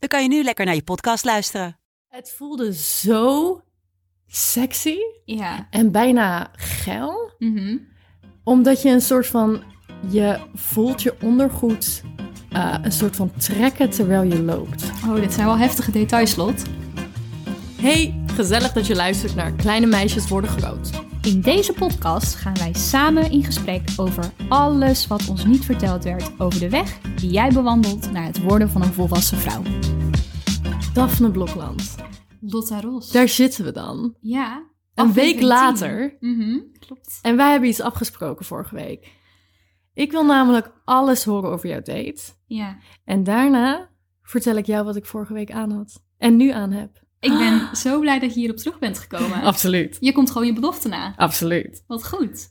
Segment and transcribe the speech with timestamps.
[0.00, 1.78] dan kan je nu lekker naar je podcast luisteren.
[2.08, 3.60] Het voelde zo
[4.26, 5.66] sexy Ja.
[5.70, 7.32] en bijna geil.
[7.38, 7.76] Mhm.
[8.44, 9.62] Omdat je een soort van...
[10.08, 12.02] Je voelt je ondergoed
[12.52, 14.84] eh, een soort van trekken terwijl je loopt.
[15.06, 16.62] Oh, dit zijn wel heftige details, Lot.
[17.80, 20.90] Hey, gezellig dat je luistert naar Kleine Meisjes Worden Groot.
[21.22, 26.40] In deze podcast gaan wij samen in gesprek over alles wat ons niet verteld werd
[26.40, 29.62] over de weg die jij bewandelt naar het worden van een volwassen vrouw.
[30.94, 31.94] Daphne Blokland.
[32.40, 33.10] Lotta Ros.
[33.12, 34.14] Daar zitten we dan.
[34.20, 34.66] Ja.
[34.94, 36.16] Een week later.
[36.20, 36.36] 10.
[36.36, 37.18] Mhm, klopt.
[37.22, 39.12] En wij hebben iets afgesproken vorige week.
[39.94, 42.22] Ik wil namelijk alles horen over jouw date.
[42.46, 42.78] Ja.
[43.04, 43.90] En daarna
[44.22, 46.02] vertel ik jou wat ik vorige week aan had.
[46.18, 47.02] En nu aan heb.
[47.20, 49.42] Ik ben zo blij dat je hierop terug bent gekomen.
[49.42, 49.96] Absoluut.
[50.00, 51.14] Je komt gewoon je belofte na.
[51.16, 51.84] Absoluut.
[51.86, 52.48] Wat goed.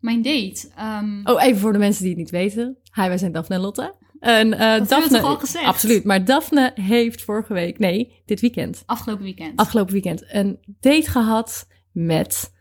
[0.00, 0.68] Mijn date.
[0.76, 2.76] ehm, Oh, even voor de mensen die het niet weten.
[2.94, 3.94] Hi, wij zijn Daphne en Lotte.
[4.20, 5.64] En uh, hebben we Daphne, toch al gezegd?
[5.64, 6.04] Absoluut.
[6.04, 9.56] Maar Daphne heeft vorige week, nee, dit weekend, Afgelopen weekend.
[9.60, 12.52] afgelopen weekend, een date gehad met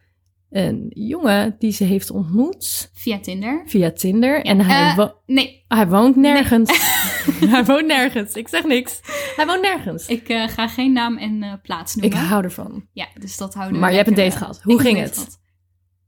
[0.55, 3.63] een jongen die ze heeft ontmoet Via Tinder.
[3.65, 4.41] via Tinder.
[4.41, 6.69] En hij, Eh, wo- nee, hij woont nergens.
[7.53, 8.33] hij woont nergens.
[8.33, 8.99] Ik zeg niks.
[9.35, 10.07] Hij woont nergens.
[10.07, 12.19] ik eh, ga geen naam en eh, plaats Ik noemen.
[12.19, 12.87] hou ervan.
[12.93, 14.61] Ja, dus dat houden Maar je hebt een date eh, gehad.
[14.61, 15.39] Hoe ik ging het?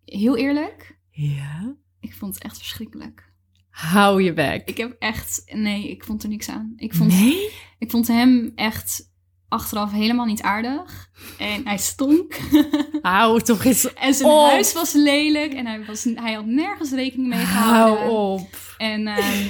[0.05, 1.75] Heel eerlijk, Ja.
[1.99, 3.31] ik vond het echt verschrikkelijk.
[3.69, 4.69] Hou je bek.
[4.69, 6.73] Ik heb echt, nee, ik vond er niks aan.
[6.75, 7.49] Ik vond, Nee?
[7.79, 9.11] ik vond hem echt
[9.49, 11.09] achteraf helemaal niet aardig.
[11.37, 12.39] En hij stonk.
[13.01, 14.49] Hou toch eens en zijn op.
[14.49, 15.53] huis was lelijk.
[15.53, 18.03] En hij, was, hij had nergens rekening mee gehouden.
[18.03, 18.47] Hou op.
[18.77, 19.45] En ehm,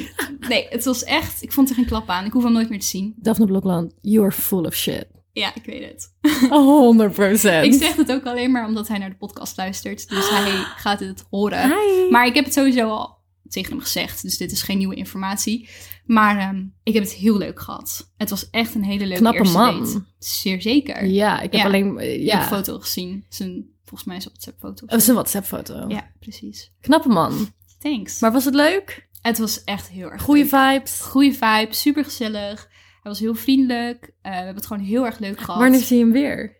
[0.49, 2.25] nee, het was echt, ik vond er geen klap aan.
[2.25, 3.13] Ik hoef hem nooit meer te zien.
[3.17, 5.07] Daphne Blokland, you are full of shit.
[5.33, 6.13] Ja, ik weet het.
[6.49, 7.73] 100 procent.
[7.73, 10.09] Ik zeg het ook alleen maar omdat hij naar de podcast luistert.
[10.09, 11.63] Dus hij gaat het horen.
[11.63, 12.09] Hi.
[12.11, 13.17] Maar ik heb het sowieso al
[13.49, 14.21] tegen hem gezegd.
[14.21, 15.69] Dus dit is geen nieuwe informatie.
[16.07, 18.13] Maar ehm, ik heb het heel leuk gehad.
[18.17, 19.79] Het was echt een hele leuke Knappe eerste man.
[19.83, 20.03] date.
[20.19, 21.05] Zeer zeker.
[21.05, 21.65] Ja, ik heb Ja.
[21.65, 21.93] alleen...
[22.23, 23.25] Ja, hebt een foto gezien.
[23.29, 24.85] Zijn, volgens mij is een WhatsApp-foto.
[24.85, 25.85] Dat is een WhatsApp-foto.
[25.87, 26.71] Ja, precies.
[26.81, 27.47] Knappe man.
[27.79, 28.19] Thanks.
[28.19, 29.05] Maar was het leuk?
[29.21, 30.49] het was echt heel erg Goeie leuk.
[30.73, 31.01] vibes?
[31.01, 31.67] Goeie vibe.
[31.69, 32.67] Super gezellig.
[33.01, 34.13] Hij was heel vriendelijk.
[34.21, 35.59] Eh, we hebben het gewoon heel erg leuk gehad.
[35.61, 36.55] Wanneer zie je hem weer?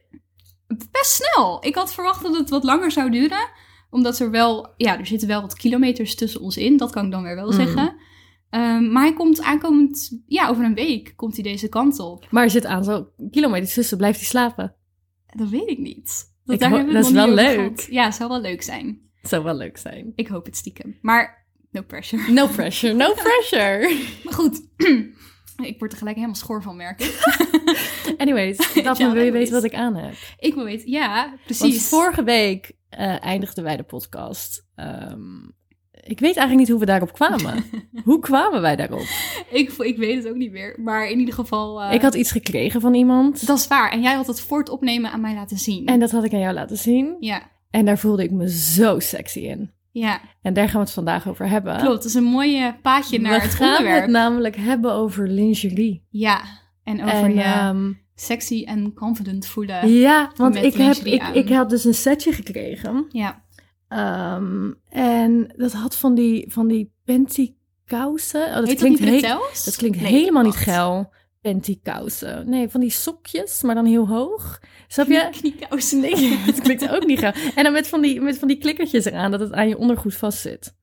[0.92, 1.58] best snel.
[1.66, 3.50] Ik had verwacht dat het wat langer zou duren.
[3.90, 6.78] Omdat er wel, ja, er zitten wel wat kilometers tussen ons in.
[6.78, 7.54] Dat kan ik dan weer wel Mm.
[7.54, 7.96] zeggen.
[8.50, 12.28] Ehm, maar hij komt aankomend, ja, over een week komt hij deze kant op.
[12.32, 13.98] Maar er zit aan zo kilometers tussen.
[13.98, 14.76] Blijft hij slapen?
[15.36, 16.36] Dat weet ik niet.
[16.46, 17.56] Dat, Ik daar hebben we dat is wel leuk.
[17.56, 17.88] gehad.
[17.90, 19.02] Ja, zou wel leuk zijn.
[19.22, 20.12] Zou wel leuk zijn.
[20.16, 20.98] Ik hoop het stiekem.
[21.02, 22.32] Maar no pressure.
[22.32, 23.98] No pressure, no pressure.
[24.24, 24.68] Maar goed,
[25.72, 27.16] ik word er gelijk helemaal schor van, merk ik.
[28.18, 30.14] Anyways, Daphne, wil je weten wat ik aan heb?
[30.40, 31.88] ik wil weten, ja, Want precies.
[31.88, 34.66] vorige week eh, eindigden wij de podcast.
[34.76, 35.20] Ehm,
[36.08, 37.64] ik weet eigenlijk niet hoe we daarop kwamen.
[38.04, 39.06] hoe kwamen wij daarop?
[39.50, 40.76] ik, ik weet het ook niet meer.
[40.84, 43.48] Maar in ieder geval, eh, ik had iets gekregen van iemand.
[43.48, 43.92] dat is waar.
[43.92, 45.86] En jij had het voor het opnemen aan mij laten zien.
[45.86, 47.16] En dat had ik aan jou laten zien.
[47.20, 49.72] Ja, En daar voelde ik me zo sexy in.
[49.92, 50.22] ja.
[50.42, 51.78] En daar gaan we het vandaag over hebben.
[51.78, 54.02] Klopt, dat is een mooi paadje naar we het gaan onderwerp.
[54.02, 56.06] het namelijk hebben over lingerie.
[56.10, 56.42] Ja,
[56.84, 59.90] en over en, je ehm, sexy en confident voelen.
[59.94, 63.06] ja, want ik, heb, ik, ik had dus een setje gekregen.
[63.10, 63.44] Ja,
[63.88, 68.46] Ehm, en dat had van die, van die panty-kousen.
[68.48, 69.22] Oh, dat heet klinkt he-?
[69.66, 71.14] Dat klinkt Nee, helemaal niet geil.
[71.42, 72.50] Panty-kousen.
[72.50, 74.60] Nee, van die sokjes, maar dan heel hoog.
[74.88, 75.28] Snap je?
[75.32, 76.00] Kniekousen.
[76.00, 77.34] Nee, dat klinkt ook niet geil.
[77.56, 80.16] En dan met van die, met van die klikkertjes eraan, dat het aan je ondergoed
[80.16, 80.76] vastzit.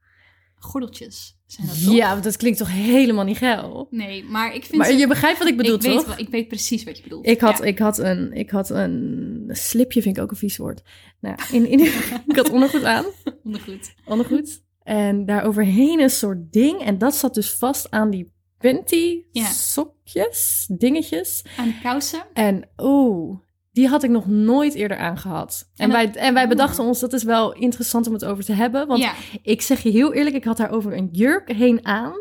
[0.64, 1.94] Gordeltjes zijn dat toch?
[1.94, 3.86] Ja, want dat klinkt toch helemaal niet geil?
[3.90, 6.06] Nee, maar ik vind Maar ze- je begrijpt wat ik bedoel, ik weet, toch?
[6.06, 7.26] wel- ik weet precies wat je bedoelt.
[7.26, 7.64] Ik had, Ja.
[7.64, 10.82] ik, had een, ik had een slipje, vind ik ook een vies woord.
[11.20, 11.80] Nou, in, in,
[12.28, 13.04] ik had ondergoed aan,
[13.44, 13.94] Ondergoed.
[14.04, 14.62] ondergoed.
[14.82, 16.80] En daar overheen een soort ding.
[16.80, 19.46] En dat zat dus vast aan die panty Ja.
[19.52, 21.44] sokjes, dingetjes.
[21.56, 22.22] Aan de kousen.
[22.32, 23.38] En oeh,
[23.74, 25.70] die had ik nog nooit eerder aangehad.
[25.76, 28.44] En, En dat- wij, en wij bedachten ons, dat is wel interessant om het over
[28.44, 28.86] te hebben.
[28.86, 29.12] Want ja,
[29.42, 32.14] ik zeg je heel eerlijk, ik had daar over een jurk heen aan.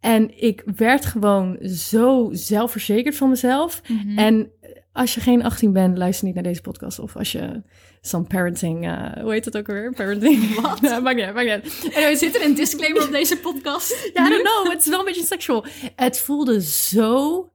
[0.00, 3.82] En ik werd gewoon zo zelfverzekerd van mezelf.
[3.88, 4.18] Mhm.
[4.18, 4.50] En
[4.92, 6.98] als je geen 18 bent, luister niet naar deze podcast.
[6.98, 7.62] Of als je
[8.00, 9.92] some parenting, eh, hoe heet het ook alweer?
[9.92, 10.54] Parenting.
[10.60, 10.80] Wat?
[11.02, 11.94] Maakt niet uit, maakt niet uit.
[11.94, 14.10] Anyway, Zit er een disclaimer op deze podcast?
[14.14, 15.64] ja, I don't know, het is wel een beetje seksual.
[15.96, 17.48] Het voelde zo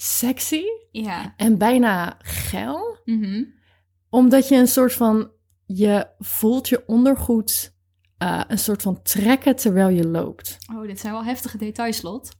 [0.00, 1.34] sexy Ja.
[1.36, 2.98] en bijna geil.
[3.04, 3.44] Mhm.
[4.10, 5.30] Omdat je een soort van,
[5.66, 7.76] je voelt je ondergoed
[8.18, 10.58] eh, een soort van trekken terwijl je loopt.
[10.74, 12.30] Oh, dit zijn wel heftige details, Lot.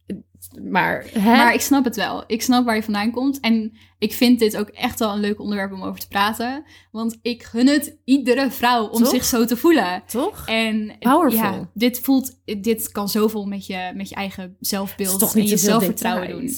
[0.62, 1.30] Maar, hè?
[1.36, 2.24] Maar ik snap het wel.
[2.26, 3.40] Ik snap waar je vandaan komt.
[3.40, 6.64] En ik vind dit ook echt wel een leuk onderwerp om over te praten.
[6.92, 9.08] Want ik gun het iedere vrouw om Toch?
[9.10, 10.02] zich zo te voelen.
[10.06, 10.46] toch?
[10.46, 11.38] En Powerful.
[11.52, 16.28] ja, dit voelt, dit kan zoveel met je, met je eigen zelfbeeld en je zelfvertrouwen
[16.28, 16.50] doen.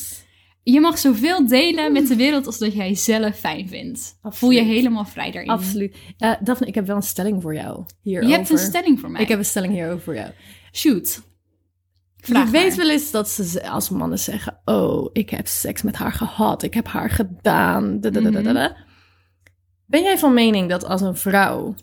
[0.62, 4.18] Je mag zoveel delen met de wereld als dat jij zelf fijn vindt.
[4.22, 5.50] Voel je helemaal vrij daarin.
[5.50, 5.96] Absoluut.
[6.18, 8.30] Eh Daphne, ik heb wel een stelling voor jou hierover.
[8.30, 9.22] Je hebt een stelling voor mij.
[9.22, 10.30] Ik heb een stelling hierover voor jou.
[10.72, 11.22] Shoot.
[12.16, 15.96] Vraag je weet wel eens dat ze als mannen zeggen: Oh, ik heb seks met
[15.96, 18.00] haar gehad, ik heb haar gedaan.
[18.00, 18.76] da, da, da, da, da, da.
[19.86, 21.74] Ben jij van mening dat als een vrouw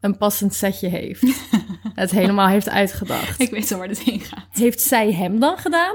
[0.00, 1.22] een passend setje heeft,
[1.94, 4.46] het helemaal heeft uitgedacht, Ik weet al waar dit heen gaat.
[4.50, 5.94] heeft zij hem dan gedaan?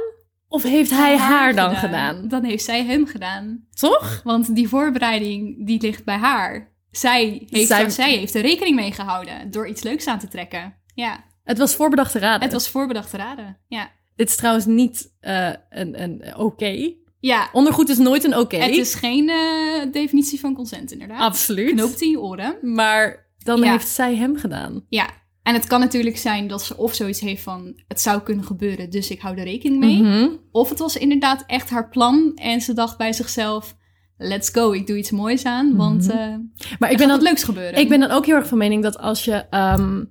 [0.49, 2.27] Of heeft hij haar dan gedaan?
[2.27, 3.65] Dan heeft zij hem gedaan.
[3.73, 4.21] Toch?
[4.23, 6.75] Want die voorbereiding, die ligt bij haar.
[6.91, 8.17] Zij heeft, Zij- zij...
[8.17, 10.75] heeft er rekening mee gehouden door iets leuks aan te trekken.
[10.93, 12.41] Ja, Het was voorbedachte raden.
[12.41, 13.57] het was voorbedacht te raden.
[13.67, 16.93] Ja, Dit is trouwens niet eh, een, een oké.
[17.19, 18.57] ja Ondergoed is nooit een oké.
[18.57, 21.19] het is geen eh, definitie van consent inderdaad.
[21.19, 21.71] Absoluut.
[21.71, 22.57] Knoopt in je oren.
[22.61, 23.71] Maar dan Ja.
[23.71, 24.85] heeft zij hem gedaan.
[24.89, 25.09] Ja,
[25.47, 27.81] en het kan natuurlijk zijn dat ze of zoiets heeft van...
[27.87, 30.01] het zou kunnen gebeuren, dus ik hou er rekening mee.
[30.01, 30.27] Mhm.
[30.51, 33.75] Of het was inderdaad echt haar plan en ze dacht bij zichzelf...
[34.17, 36.17] let's go, ik doe iets moois aan, want Mhm.
[36.17, 36.35] eh
[36.79, 37.79] Maar ik ben, wat dan, leuks gebeuren.
[37.79, 39.45] ik ben dan ook heel erg van mening dat als je...
[39.49, 40.03] ehm,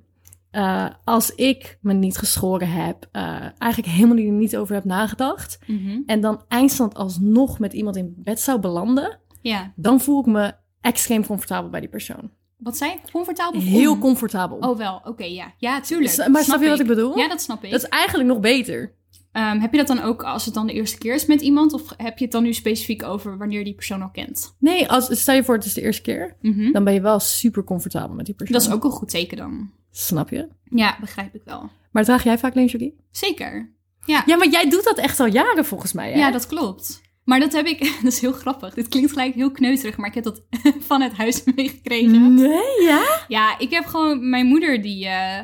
[0.50, 3.22] eh, als ik me niet geschoren heb, eh,
[3.58, 5.58] eigenlijk helemaal er niet over heb nagedacht...
[5.66, 6.00] Mhm.
[6.06, 9.18] en dan eindstand alsnog met iemand in bed zou belanden...
[9.40, 12.30] Ja, dan voel ik me extreem comfortabel bij die persoon.
[12.56, 13.00] Wat zei ik?
[13.12, 13.60] Comfortabel?
[13.60, 14.58] Heel comfortabel.
[14.58, 15.54] Oh wel, oké, ja.
[15.58, 16.10] Ja, tuurlijk.
[16.12, 17.18] S- maar snap je wat ik bedoel?
[17.18, 17.70] Ja, dat snap ik.
[17.70, 18.94] Dat is eigenlijk nog beter.
[19.32, 21.72] Ehm, heb je dat dan ook als het dan de eerste keer is met iemand?
[21.72, 24.54] Of heb je het dan nu specifiek over wanneer die persoon al kent?
[24.58, 26.36] Nee, als, stel je voor het is de eerste keer...
[26.40, 26.72] Mhm.
[26.72, 28.58] dan ben je wel super comfortabel met die persoon.
[28.58, 29.70] Dat is ook een goed teken dan.
[29.90, 30.48] Snap je?
[30.64, 31.70] Ja, begrijp ik wel.
[31.92, 32.96] Maar draag jij vaak lingerie?
[33.10, 33.74] Zeker.
[34.04, 36.18] Ja, Ja, maar jij doet dat echt al jaren volgens mij, hè?
[36.18, 37.00] ja dat klopt.
[37.26, 38.74] Maar dat heb ik, dat is heel grappig.
[38.74, 40.42] Dit klinkt gelijk heel kneuterig, maar ik heb dat
[40.88, 42.34] van het huis meegekregen.
[42.34, 43.24] Nee, ja?
[43.28, 45.40] Ja, ik heb gewoon, mijn moeder die eh,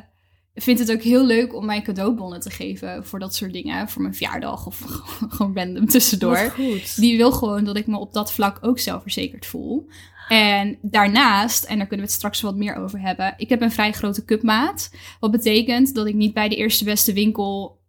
[0.55, 3.89] vindt het ook heel leuk om mij cadeaubonnen te geven voor dat soort dingen.
[3.89, 4.79] Voor mijn verjaardag of
[5.29, 6.37] gewoon random tussendoor.
[6.37, 6.97] Goed.
[6.97, 9.89] Die wil gewoon dat ik me op dat vlak ook zelfverzekerd voel.
[10.29, 13.73] En daarnaast, en daar kunnen we het straks wat meer over hebben, ik heb een
[13.73, 14.91] vrij grote cupmaat.
[15.21, 17.81] Wat betekent dat ik niet bij de eerste beste winkel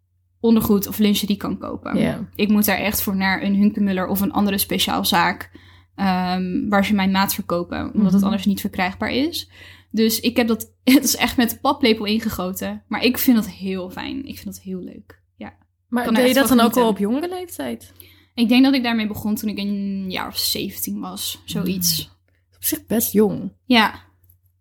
[0.44, 2.28] ondergoed of lingerie kan kopen.
[2.34, 5.50] Ik moet daar echt voor naar een Hunkemuller of een andere speciaalzaak
[5.94, 8.24] ehm, waar ze mijn maat verkopen, omdat het Mhm.
[8.24, 9.50] anders niet verkrijgbaar is.
[9.90, 12.82] Dus ik heb dat, het is echt met de paplepel ingegoten.
[12.88, 14.26] Maar ik vind dat heel fijn.
[14.26, 15.22] Ik vind dat heel leuk.
[15.36, 15.54] Ja.
[15.88, 17.92] Maar Kan deed je dat dan ook al op jongere leeftijd?
[18.34, 21.42] Ik denk dat ik daarmee begon toen ik een jaar of 17 was.
[21.44, 22.10] Zoiets.
[22.56, 23.52] Op zich best jong.
[23.64, 23.94] Ja.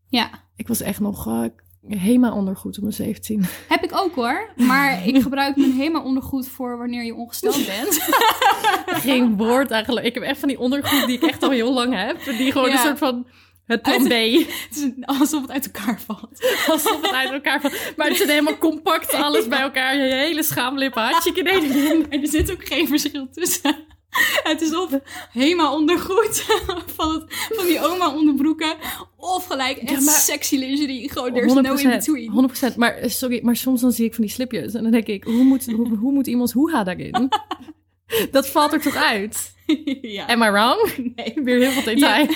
[0.08, 0.30] Ja.
[0.56, 1.44] Ik was echt nog eh
[1.88, 3.46] helemaal ondergoed op mijn 17.
[3.68, 4.50] Heb ik ook hoor.
[4.56, 8.00] Maar ik gebruik mijn HEMA ondergoed voor wanneer je ongesteld bent.
[9.06, 10.06] Geen woord eigenlijk.
[10.06, 12.24] Ik heb echt van die ondergoed die ik echt al heel lang heb.
[12.26, 12.74] Die gewoon Ja.
[12.74, 13.28] een soort van
[13.66, 14.10] het plan B.
[14.12, 16.56] Het is alsof het uit elkaar valt.
[16.68, 17.94] Alsof het uit elkaar valt.
[17.98, 19.96] Maar het zit helemaal compact alles bij elkaar.
[19.98, 22.06] Je hele schaamlippen hartstikke erin.
[22.10, 23.76] En er zit ook geen verschil tussen.
[24.52, 25.00] Het is of
[25.32, 26.42] HEMA ondergoed
[26.96, 27.24] van, het,
[27.56, 28.76] van die oma onderbroeken.
[29.18, 31.12] Of gelijk echt Ja, maar- sexy lingerie.
[31.12, 32.50] Gewoon, there's no in between.
[32.74, 32.76] 100%.
[32.76, 34.74] Maar eh, sorry, maar soms dan zie ik van die slipjes.
[34.74, 37.30] En dan denk ik, hoe moet, hoe, hoe moet iemands hoeha daarin?
[38.32, 39.54] Dat valt er toch uit?
[40.02, 40.26] ja.
[40.26, 41.14] Am I wrong?
[41.16, 41.34] Nee.
[41.44, 42.28] Weer heel veel Ja, detail.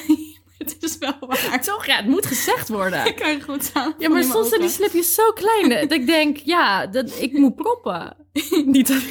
[0.63, 1.61] het is wel waar.
[1.61, 1.85] Toch?
[1.85, 3.05] Ja, het moet gezegd worden.
[3.11, 3.93] Ik kan goed staan.
[3.97, 7.55] Ja, maar soms zijn die slipjes zo klein dat ik denk, ja, dat, ik moet
[7.55, 8.15] proppen.
[8.65, 9.01] Niet dat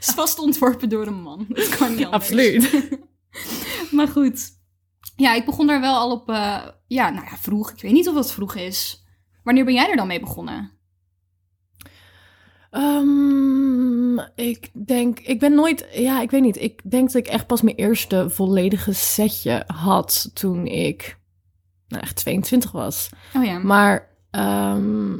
[0.00, 1.46] is vast ontworpen door een man.
[1.48, 2.22] Dat kan niet anders.
[2.22, 2.88] Absoluut.
[3.90, 4.54] Maar goed.
[5.16, 6.28] Ja, ik begon daar wel al op...
[6.28, 7.70] eh, ja, nou ja, vroeg.
[7.70, 9.04] Ik weet niet of dat vroeg is.
[9.42, 10.70] Wanneer ben jij er dan mee begonnen?
[12.70, 13.95] Ehm,
[14.36, 16.60] ik denk, ik ben nooit, ja, ik weet niet.
[16.60, 21.18] Ik denk dat ik echt pas mijn eerste volledige setje had toen ik,
[21.88, 23.08] nou echt 22 was.
[23.34, 23.58] Oh ja.
[23.58, 25.14] Maar ehm,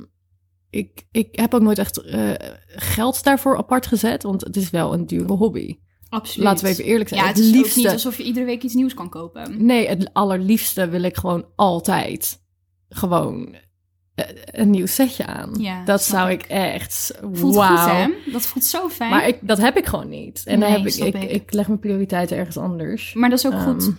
[0.70, 2.32] ik, ik heb ook nooit echt eh,
[2.66, 5.78] geld daarvoor apart gezet, want het is wel een dure hobby.
[6.08, 6.44] Absoluut.
[6.44, 7.20] Laten we even eerlijk zijn.
[7.20, 9.64] Ja, het is ook niet alsof je iedere week iets nieuws kan kopen.
[9.64, 12.44] Nee, het allerliefste wil ik gewoon altijd
[12.88, 13.56] gewoon
[14.44, 15.50] een nieuw setje aan.
[15.58, 16.42] Ja, dat zou ik.
[16.42, 17.18] ik echt.
[17.32, 17.76] Voelt wauw.
[17.76, 18.32] goed, hè?
[18.32, 19.10] Dat voelt zo fijn.
[19.10, 20.42] Maar ik, dat heb ik gewoon niet.
[20.44, 21.52] En dan heb ik, ik, ik.
[21.52, 23.14] leg mijn prioriteiten ergens anders.
[23.14, 23.92] Maar dat is ook Ehm, goed.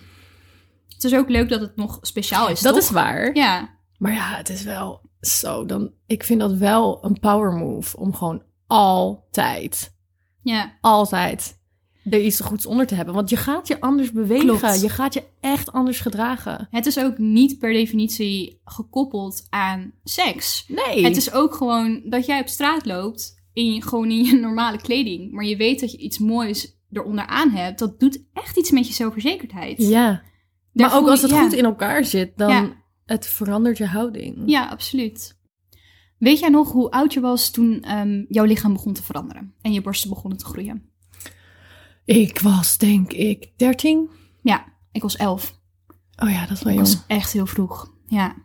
[0.93, 2.83] Het is ook leuk dat het nog speciaal is, dat toch?
[2.83, 3.35] is waar.
[3.35, 3.69] Ja.
[3.97, 5.65] Maar ja, het is wel zo.
[5.65, 9.93] Dan, ik vind dat wel een power move om gewoon altijd,
[10.41, 10.77] Ja.
[10.81, 11.56] altijd
[12.09, 13.13] er iets goeds onder te hebben.
[13.13, 14.57] Want je gaat je anders bewegen.
[14.57, 14.81] Klopt.
[14.81, 16.67] Je gaat je echt anders gedragen.
[16.71, 20.65] Het is ook niet per definitie gekoppeld aan seks.
[20.67, 21.03] Nee.
[21.03, 25.31] Het is ook gewoon dat jij op straat loopt in gewoon in je normale kleding,
[25.31, 27.79] maar je weet dat je iets moois eronder aan hebt.
[27.79, 29.77] Dat doet echt iets met je zelfverzekerdheid.
[29.77, 30.21] Ja.
[30.71, 31.41] Maar ook als het ja.
[31.41, 32.83] goed in elkaar zit, dan Ja.
[33.05, 34.43] het verandert je houding.
[34.45, 35.37] Ja, absoluut.
[36.17, 39.73] Weet jij nog hoe oud je was toen ehm, jouw lichaam begon te veranderen en
[39.73, 40.89] je borsten begonnen te groeien?
[42.07, 44.09] Ik was denk ik 13.
[44.41, 45.59] Ja, ik was elf.
[46.23, 46.77] Oh ja, dat Ik jong.
[46.77, 47.93] was echt heel vroeg.
[48.05, 48.35] Ja.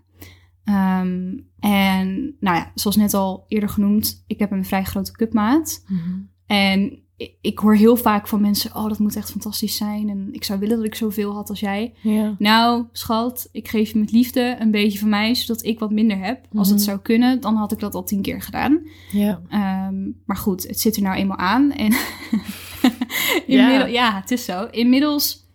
[0.64, 5.84] Ehm, en nou ja, zoals net al eerder genoemd, ik heb een vrij grote cupmaat.
[5.88, 6.18] Mhm.
[6.46, 10.08] En ik, ik hoor heel vaak van mensen, oh, dat moet echt fantastisch zijn.
[10.08, 11.94] En ik zou willen dat ik zoveel had als jij.
[12.00, 12.34] Ja.
[12.38, 16.18] Nou, schat, ik geef je met liefde een beetje van mij, zodat ik wat minder
[16.18, 16.46] heb.
[16.54, 16.86] Als het Mhm.
[16.86, 18.80] zou kunnen, dan had ik dat al tien keer gedaan.
[19.10, 19.42] Ja.
[19.48, 21.72] Ehm, maar goed, het zit er nou eenmaal aan.
[21.72, 21.92] En
[23.46, 24.14] Ja.
[24.20, 24.66] het is zo.
[24.70, 25.48] Inmiddels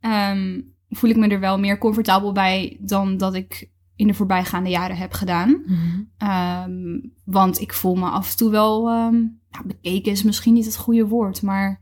[0.00, 4.70] ehm, voel ik me er wel meer comfortabel bij dan dat ik in de voorbijgaande
[4.70, 5.62] jaren heb gedaan.
[5.66, 6.00] Mhm.
[6.18, 8.88] Ehm, want ik voel me af en toe wel...
[8.88, 9.14] ehm,
[9.50, 11.80] nou, bekeken is misschien niet het goede woord, maar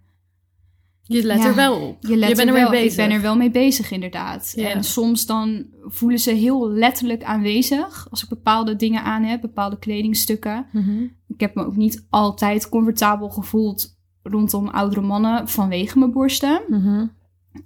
[1.03, 1.47] Je let Ja.
[1.47, 1.97] er wel op.
[2.07, 2.91] je, let bent er wel, bezig.
[2.91, 4.53] Ik ben er wel mee bezig, inderdaad.
[4.57, 4.69] Ja.
[4.71, 8.07] En soms dan voelen ze heel letterlijk aanwezig...
[8.11, 10.67] als ik bepaalde dingen aan heb, bepaalde kledingstukken.
[10.73, 11.03] Mhm.
[11.29, 13.98] Ik heb me ook niet altijd comfortabel gevoeld
[14.31, 16.63] rondom oudere mannen vanwege mijn borsten.
[16.69, 17.07] Mhm.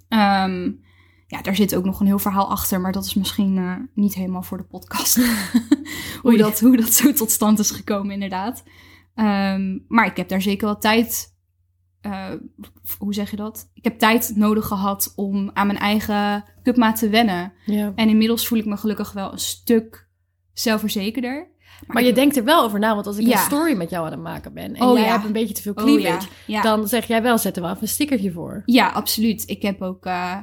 [0.07, 0.71] Ehm,
[1.27, 4.13] ja, daar zit ook nog een heel verhaal achter, maar dat is misschien eh, niet
[4.13, 5.15] helemaal voor de podcast.
[6.21, 8.63] hoe, dat, hoe dat zo tot stand is gekomen, inderdaad.
[9.15, 11.31] Ehm, maar ik heb daar zeker wel tijd.
[12.01, 12.29] eh,
[12.97, 13.69] hoe zeg je dat?
[13.73, 17.53] Ik heb tijd nodig gehad om aan mijn eigen cupmaat te wennen.
[17.65, 17.91] Ja.
[17.95, 20.07] En inmiddels voel ik me gelukkig wel een stuk
[20.53, 21.51] zelfverzekerder.
[21.87, 23.31] Maar je denkt er wel over na, want als ik Ja.
[23.31, 25.11] een story met jou aan het maken ben en Oh, jij ja.
[25.11, 26.27] hebt een beetje te veel Oh, cleavage,
[26.61, 28.61] dan zeg jij wel, zet er wel even een stickertje voor.
[28.65, 29.43] Ja, absoluut.
[29.49, 30.05] Ik heb ook.
[30.05, 30.37] eh,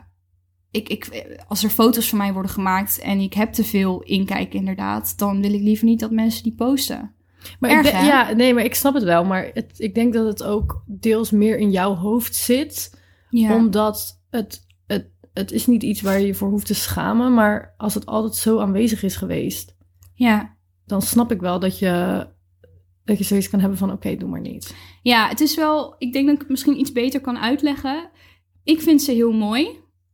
[0.70, 4.54] ik, ik, als er foto's van mij worden gemaakt en ik heb te veel inkijk,
[4.54, 7.14] inderdaad, dan wil ik liever niet dat mensen die posten.
[7.60, 9.24] Maar Erg, ik ja, nee, maar ik snap het wel.
[9.24, 12.98] Maar het, ik denk dat het ook deels meer in jouw hoofd zit.
[13.30, 13.54] Ja.
[13.54, 17.34] Omdat het, het, het is niet iets waar je je voor hoeft te schamen.
[17.34, 19.74] Maar als het altijd zo aanwezig is geweest,
[20.14, 20.56] ja.
[20.90, 22.26] Dan snap ik wel dat je,
[23.04, 24.74] dat je zoiets kan hebben van oké, doe maar niet.
[25.02, 25.94] ja, het is wel.
[25.98, 28.10] Ik denk dat ik het misschien iets beter kan uitleggen.
[28.64, 29.68] Ik vind ze heel mooi.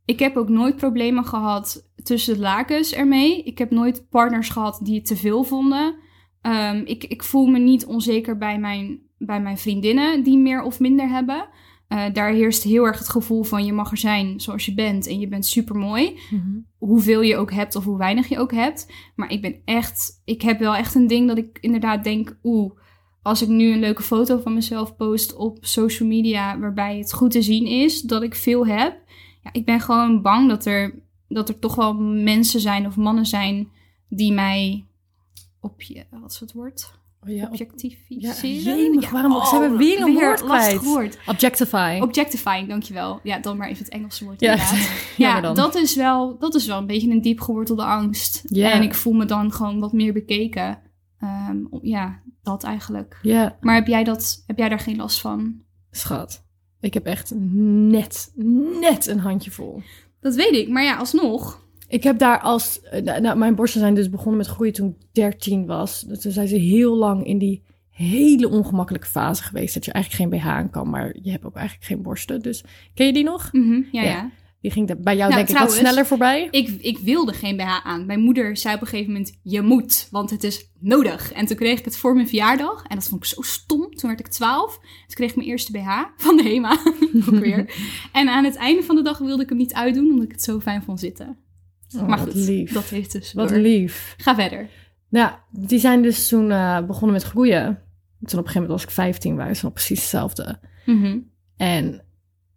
[0.05, 3.43] Ik heb ook nooit problemen gehad tussen de lakens ermee.
[3.43, 5.95] Ik heb nooit partners gehad die het te veel vonden.
[6.41, 10.79] Ehm, ik, ik voel me niet onzeker bij mijn, bij mijn vriendinnen die meer of
[10.79, 11.47] minder hebben.
[11.87, 15.07] Eh, daar heerst heel erg het gevoel van je mag er zijn zoals je bent
[15.07, 16.19] en je bent super mooi.
[16.77, 18.91] hoeveel je ook hebt of hoe weinig je ook hebt.
[19.15, 22.71] Maar ik ben echt, ik heb wel echt een ding dat ik inderdaad denk, oeh,
[23.21, 27.31] als ik nu een leuke foto van mezelf post op social media waarbij het goed
[27.31, 29.01] te zien is dat ik veel heb.
[29.43, 33.25] Ja, ik ben gewoon bang dat er, dat er toch wel mensen zijn of mannen
[33.25, 33.71] zijn
[34.09, 34.85] die mij
[35.59, 36.99] op je, wat is het woord?
[37.23, 38.99] Oh ja, Objectificeren?
[39.01, 40.83] Ja, waarom- ze hebben weer een woord kwijt.
[40.83, 41.17] woord.
[41.25, 41.99] objectify.
[42.01, 43.19] Objectifying, dankjewel.
[43.23, 44.57] Ja, dan maar even het Engelse woord Ja,
[45.17, 45.55] Ja, dan.
[45.55, 48.43] dat is, wel, dat is wel een beetje een diep gewortelde angst.
[48.45, 50.79] En ik voel me dan gewoon wat meer bekeken.
[51.19, 53.19] Ehm, ja, dat eigenlijk.
[53.21, 55.61] ja, Maar heb jij, dat, heb jij daar geen last van?
[55.91, 56.45] schat.
[56.79, 58.31] Ik heb echt net,
[58.79, 59.81] net een handje vol.
[60.19, 61.65] Dat weet ik, maar ja, alsnog.
[61.87, 62.81] Ik heb daar als...
[62.81, 66.01] eh, nou, nou, mijn borsten zijn dus begonnen met groeien toen ik 13 was.
[66.01, 69.73] Dus toen zijn ze heel lang in die hele ongemakkelijke fase geweest.
[69.73, 72.41] Dat je eigenlijk geen BH aan kan, maar je hebt ook eigenlijk geen borsten.
[72.41, 72.63] Dus
[72.93, 73.49] ken je die nog?
[73.51, 74.09] Mhm, ja, Ja.
[74.09, 74.31] ja.
[74.61, 76.47] Die ging bij jou Nou, denk ik wat sneller voorbij.
[76.51, 78.05] Ik, ik wilde geen BH aan.
[78.05, 81.31] Mijn moeder zei op een gegeven moment, je moet, want het is nodig.
[81.31, 82.83] En toen kreeg ik het voor mijn verjaardag.
[82.87, 83.95] En dat vond ik zo stom.
[83.95, 84.73] Toen werd ik 12.
[84.77, 86.71] Toen kreeg ik mijn eerste BH van de HEMA.
[87.27, 87.73] Ook weer.
[88.11, 90.43] En aan het einde van de dag wilde ik hem niet uitdoen, omdat ik het
[90.43, 91.37] zo fijn vond zitten.
[91.95, 92.73] Oh, maar wat goed, lief.
[92.73, 94.13] dat heeft dus Wat lief.
[94.17, 94.69] Ga verder.
[95.09, 97.65] Nou, die zijn dus toen eh, begonnen met groeien.
[97.65, 100.59] Toen op een gegeven moment was ik 15, waren ze nog precies hetzelfde.
[100.85, 101.17] Mhm.
[101.57, 102.01] En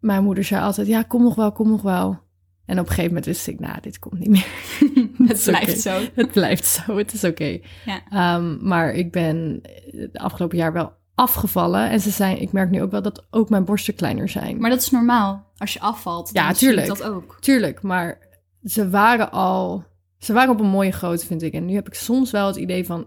[0.01, 2.19] mijn moeder zei altijd, ja, kom nog wel, kom nog wel.
[2.67, 4.47] En op een gegeven moment wist ik, nou, dit komt niet meer.
[5.29, 6.01] het blijft zo.
[6.15, 7.59] Het blijft zo, het is oké.
[7.85, 8.03] Ja.
[8.11, 9.61] Ehm, maar ik ben
[9.91, 11.91] het afgelopen jaar wel afgevallen.
[11.91, 14.61] En ze zijn, ik merk nu ook wel dat ook mijn borsten kleiner zijn.
[14.61, 15.53] Maar dat is normaal.
[15.57, 16.87] Als je afvalt, dan Ja, tuurlijk.
[16.87, 17.37] dat ook.
[17.41, 18.19] Tuurlijk, maar
[18.65, 19.85] ze waren al...
[20.19, 21.53] Ze waren op een mooie grootte, vind ik.
[21.53, 23.07] En nu heb ik soms wel het idee van...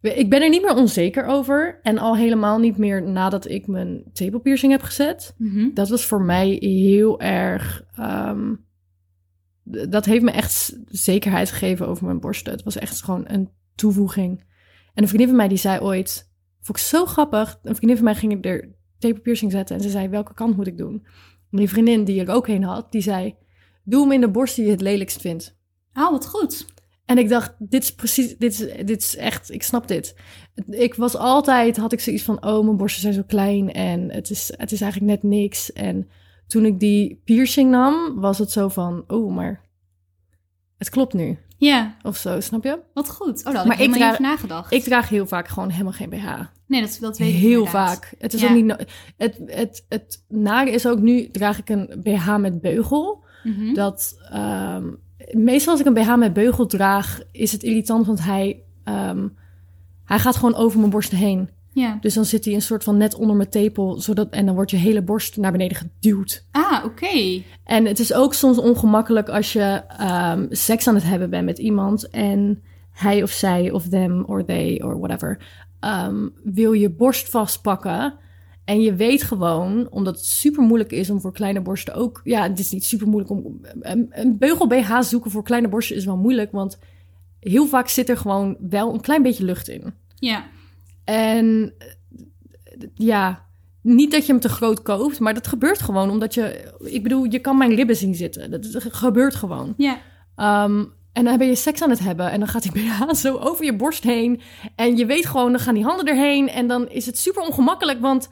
[0.00, 1.78] Ik ben er niet meer onzeker over.
[1.82, 5.34] En al helemaal niet meer nadat ik mijn tepelpiercing heb gezet.
[5.38, 5.68] Mhm.
[5.74, 7.84] Dat was voor mij heel erg...
[7.94, 8.54] ehm,
[9.62, 12.52] dat heeft me echt zekerheid gegeven over mijn borsten.
[12.52, 14.44] Het was echt gewoon een toevoeging.
[14.94, 16.26] En een vriendin van mij die zei ooit...
[16.60, 17.58] Vond ik zo grappig.
[17.62, 19.76] Een vriendin van mij ging er tape piercing zetten.
[19.76, 21.06] En ze zei, welke kant moet ik doen?
[21.50, 23.36] En die vriendin die er ook heen had, die zei,
[23.90, 25.56] doe hem in de borst die je het lelijkst vindt.
[25.94, 26.66] Oh, wat goed.
[27.04, 30.14] En ik dacht, dit is precies, dit is, dit is echt, ik snap dit.
[30.70, 34.30] Ik was altijd, had ik zoiets van, oh, mijn borsten zijn zo klein en het
[34.30, 35.72] is, het is eigenlijk net niks.
[35.72, 36.08] En
[36.46, 39.60] toen ik die piercing nam, was het zo van, oh, maar
[40.78, 41.38] het klopt nu.
[41.56, 42.78] Ja, Of zo, snap je?
[42.94, 43.38] wat goed.
[43.46, 44.72] Oh, daar Maar ik helemaal niet draag- over nagedacht.
[44.72, 46.40] Ik draag heel vaak gewoon helemaal geen BH.
[46.66, 48.14] nee, dat, dat weet ik Heel vaak.
[48.18, 48.48] Het is Ja.
[48.48, 48.64] ook niet.
[48.64, 48.76] no-
[49.16, 53.24] Het, het, het nare is ook nu draag ik een BH met beugel.
[53.44, 53.74] Mhm.
[53.74, 54.84] Dat ehm,
[55.32, 59.28] meestal als ik een BH met beugel draag, is het irritant, want hij, ehm,
[60.04, 61.48] hij gaat gewoon over mijn borst heen.
[61.72, 61.98] Ja.
[62.00, 64.70] Dus dan zit hij een soort van net onder mijn tepel, zodat en dan wordt
[64.70, 66.44] je hele borst naar beneden geduwd.
[66.50, 67.42] Ah, oké.
[67.64, 71.58] En het is ook soms ongemakkelijk als je ehm, seks aan het hebben bent met
[71.58, 75.38] iemand en hij of zij of them or they or whatever
[76.42, 78.14] wil je borst vastpakken.
[78.68, 82.20] En je weet gewoon, omdat het super moeilijk is om voor kleine borsten ook.
[82.24, 83.60] Ja, het is niet super moeilijk om.
[83.80, 86.78] Een, beugel BH zoeken voor kleine borsten is wel moeilijk, want
[87.40, 89.94] heel vaak zit er gewoon wel een klein beetje lucht in.
[90.14, 90.46] Ja.
[91.04, 91.72] En
[92.94, 93.46] ja,
[93.82, 96.72] niet dat je hem te groot koopt, maar dat gebeurt gewoon omdat je.
[96.80, 98.50] Ik bedoel, je kan mijn ribben zien zitten.
[98.50, 99.74] Dat, dat gebeurt gewoon.
[99.76, 99.98] Ja.
[100.34, 103.36] Ehm, en dan ben je seks aan het hebben en dan gaat die BH zo
[103.36, 104.40] over je borst heen.
[104.74, 106.48] En je weet gewoon, dan gaan die handen erheen.
[106.48, 108.28] En dan is het super ongemakkelijk, want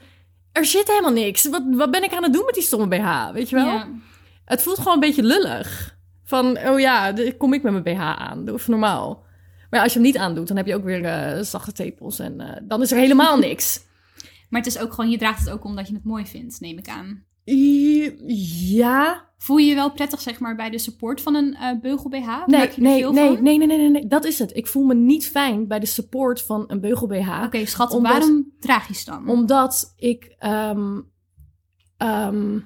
[0.57, 1.49] er zit helemaal niks.
[1.49, 3.31] Wat, wat ben ik aan het doen met die stomme BH?
[3.33, 3.65] Weet je wel?
[3.65, 3.87] Ja.
[4.45, 5.97] Het voelt gewoon een beetje lullig.
[6.23, 8.45] Van, oh ja, kom ik met mijn BH aan.
[8.45, 9.25] Doe even normaal.
[9.69, 12.19] Maar ja, als je hem niet aandoet, dan heb je ook weer eh, zachte tepels.
[12.19, 13.85] En eh, dan is er helemaal niks.
[14.49, 16.77] Maar het is ook gewoon, je draagt het ook omdat je het mooi vindt, neem
[16.77, 17.23] ik aan.
[17.43, 19.26] Ja.
[19.37, 22.45] Voel je je wel prettig, zeg maar, bij de support van een eh, beugel BH?
[22.45, 24.07] Nee, nee, nee, nee, nee, nee, nee, nee.
[24.07, 24.55] Dat is het.
[24.55, 27.43] Ik voel me niet fijn bij de support van een beugel BH.
[27.43, 29.29] Oké, schat, Omdat- waarom draag je ze dan?
[29.29, 30.35] Omdat ik.
[30.39, 31.01] ehm,
[31.97, 32.59] ehm,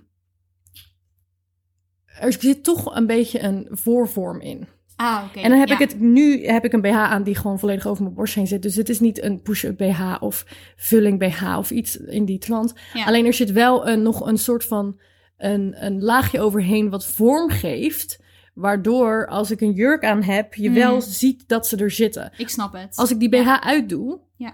[2.19, 4.67] er zit toch een beetje een voorvorm in.
[4.95, 5.39] Ah, oké.
[5.39, 5.73] En dan heb ja.
[5.73, 8.47] ik het nu heb ik een BH aan die gewoon volledig over mijn borst heen
[8.47, 8.61] zit.
[8.61, 12.73] Dus het is niet een push-up BH of vulling BH of iets in die trant.
[12.93, 13.05] Ja.
[13.05, 14.99] Alleen er zit wel een, nog een soort van
[15.45, 18.19] een, een laagje overheen wat vorm geeft.
[18.53, 20.75] Waardoor als ik een jurk aan heb, je Mm.
[20.75, 22.31] wel ziet dat ze er zitten.
[22.37, 22.95] Ik snap het.
[22.95, 24.53] Als ik die BH uitdoe, Ja.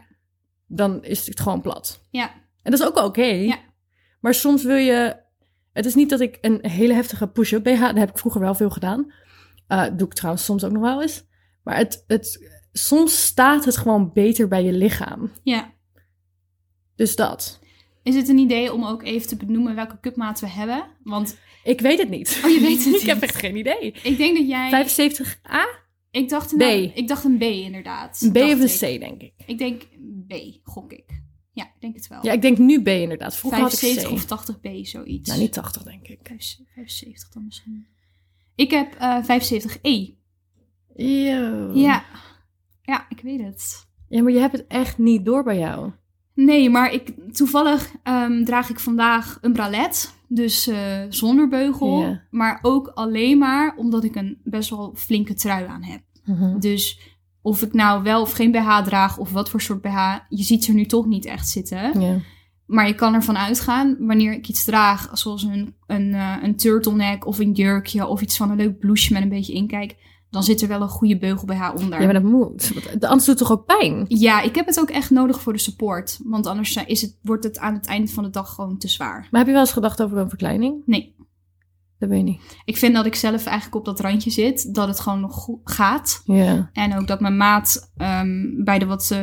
[0.68, 2.06] dan is het gewoon plat.
[2.10, 2.32] Ja,
[2.64, 3.22] En dat is ook oké.
[3.26, 3.58] Ja.
[4.20, 5.16] Maar soms wil je...
[5.74, 7.80] Het is niet dat ik een hele heftige push-up BH...
[7.82, 9.14] Dat heb ik vroeger wel veel gedaan.
[9.68, 11.24] Eh, doe ik trouwens soms ook nog wel eens.
[11.64, 15.32] Maar het, het, soms staat het gewoon beter bij je lichaam.
[15.44, 15.74] ja.
[16.96, 17.60] Dus dat.
[18.08, 20.88] Is het een idee om ook even te benoemen welke cupmaat we hebben?
[21.04, 22.42] Want Ik weet het niet.
[22.46, 23.24] Oh, je weet het ik heb niet.
[23.24, 23.92] echt geen idee.
[24.04, 24.88] ik denk dat jij...
[24.90, 25.86] 75A?
[26.12, 26.98] Ik dacht een B.
[26.98, 28.22] Ik dacht een B, inderdaad.
[28.22, 28.98] Een B of een ik.
[28.98, 29.34] C, denk ik.
[29.46, 29.82] Ik denk
[30.28, 31.22] B, gok ik.
[31.52, 32.20] Ja, ik denk het wel.
[32.26, 33.38] Ja, ik denk nu B inderdaad.
[33.38, 34.14] Vroeger had ik 75 C.
[34.14, 35.30] of 80 B, zoiets.
[35.30, 36.20] Nou, niet 80, denk ik.
[36.74, 37.88] 75 dan misschien.
[38.56, 40.16] Ik heb eh 75E.
[40.96, 41.72] Yo.
[41.74, 42.06] Ja.
[42.82, 43.88] Ja, ik weet het.
[44.10, 45.92] Ja, maar je hebt het echt niet door bij jou.
[46.38, 50.16] Nee, maar ik, toevallig ehm, draag ik vandaag een bralet.
[50.28, 52.20] Dus eh, zonder beugel.
[52.30, 56.02] Maar ook alleen maar omdat ik een best wel flinke trui aan heb.
[56.26, 56.60] Mhm.
[56.60, 57.00] Dus
[57.42, 60.64] of ik nou wel of geen BH draag of wat voor soort BH, je ziet
[60.64, 62.24] ze er nu toch niet echt zitten.
[62.66, 67.26] Maar je kan ervan uitgaan, wanneer ik iets draag, zoals een, een, eh, een turtleneck
[67.26, 69.96] of een jurkje of iets van een leuk blouseje met een beetje inkijk,
[70.30, 72.00] dan zit er wel een goede beugel BH onder.
[72.00, 72.72] ja, maar dat moet.
[72.74, 74.06] Want Anders doet het toch ook pijn?
[74.08, 76.20] Ja, ik heb het ook echt nodig voor de support.
[76.24, 79.28] Want anders is het, wordt het aan het einde van de dag gewoon te zwaar.
[79.32, 80.82] Maar heb je wel eens gedacht over een verkleining?
[80.86, 81.16] Nee,
[82.00, 82.42] Dat weet je niet.
[82.66, 84.74] ik vind dat ik zelf eigenlijk op dat randje zit.
[84.76, 86.22] Dat het gewoon nog gaat.
[86.26, 86.70] Ja.
[86.74, 89.22] En ook dat mijn maat ehm, bij de wat eh,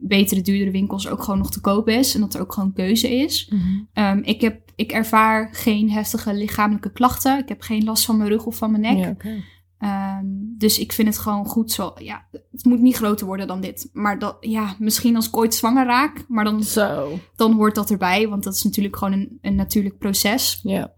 [0.00, 2.14] betere, duurdere winkels ook gewoon nog te koop is.
[2.14, 3.52] En dat er ook gewoon keuze is.
[3.92, 7.38] Ehm, ik, heb, ik ervaar geen heftige lichamelijke klachten.
[7.38, 9.04] Ik heb geen last van mijn rug of van mijn nek.
[9.04, 9.42] Ja, oké.
[9.78, 10.24] Ehm,
[10.58, 11.92] dus ik vind het gewoon goed zo.
[11.98, 13.88] Ja, het moet niet groter worden dan dit.
[13.92, 16.24] Maar dat, ja, misschien als ik ooit zwanger raak.
[16.28, 17.18] Maar dan, Zo.
[17.36, 18.28] dan hoort dat erbij.
[18.28, 20.60] Want dat is natuurlijk gewoon een, een natuurlijk proces.
[20.62, 20.94] Ja.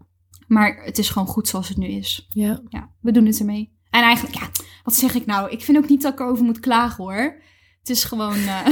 [0.47, 2.27] Maar het is gewoon goed zoals het nu is.
[2.29, 2.61] Ja.
[2.67, 3.75] Ja, we doen het ermee.
[3.89, 4.49] En eigenlijk, ja,
[4.83, 5.49] wat zeg ik nou?
[5.49, 7.41] Ik vind ook niet dat ik erover moet klagen hoor.
[7.79, 8.35] Het is gewoon.
[8.35, 8.65] eh,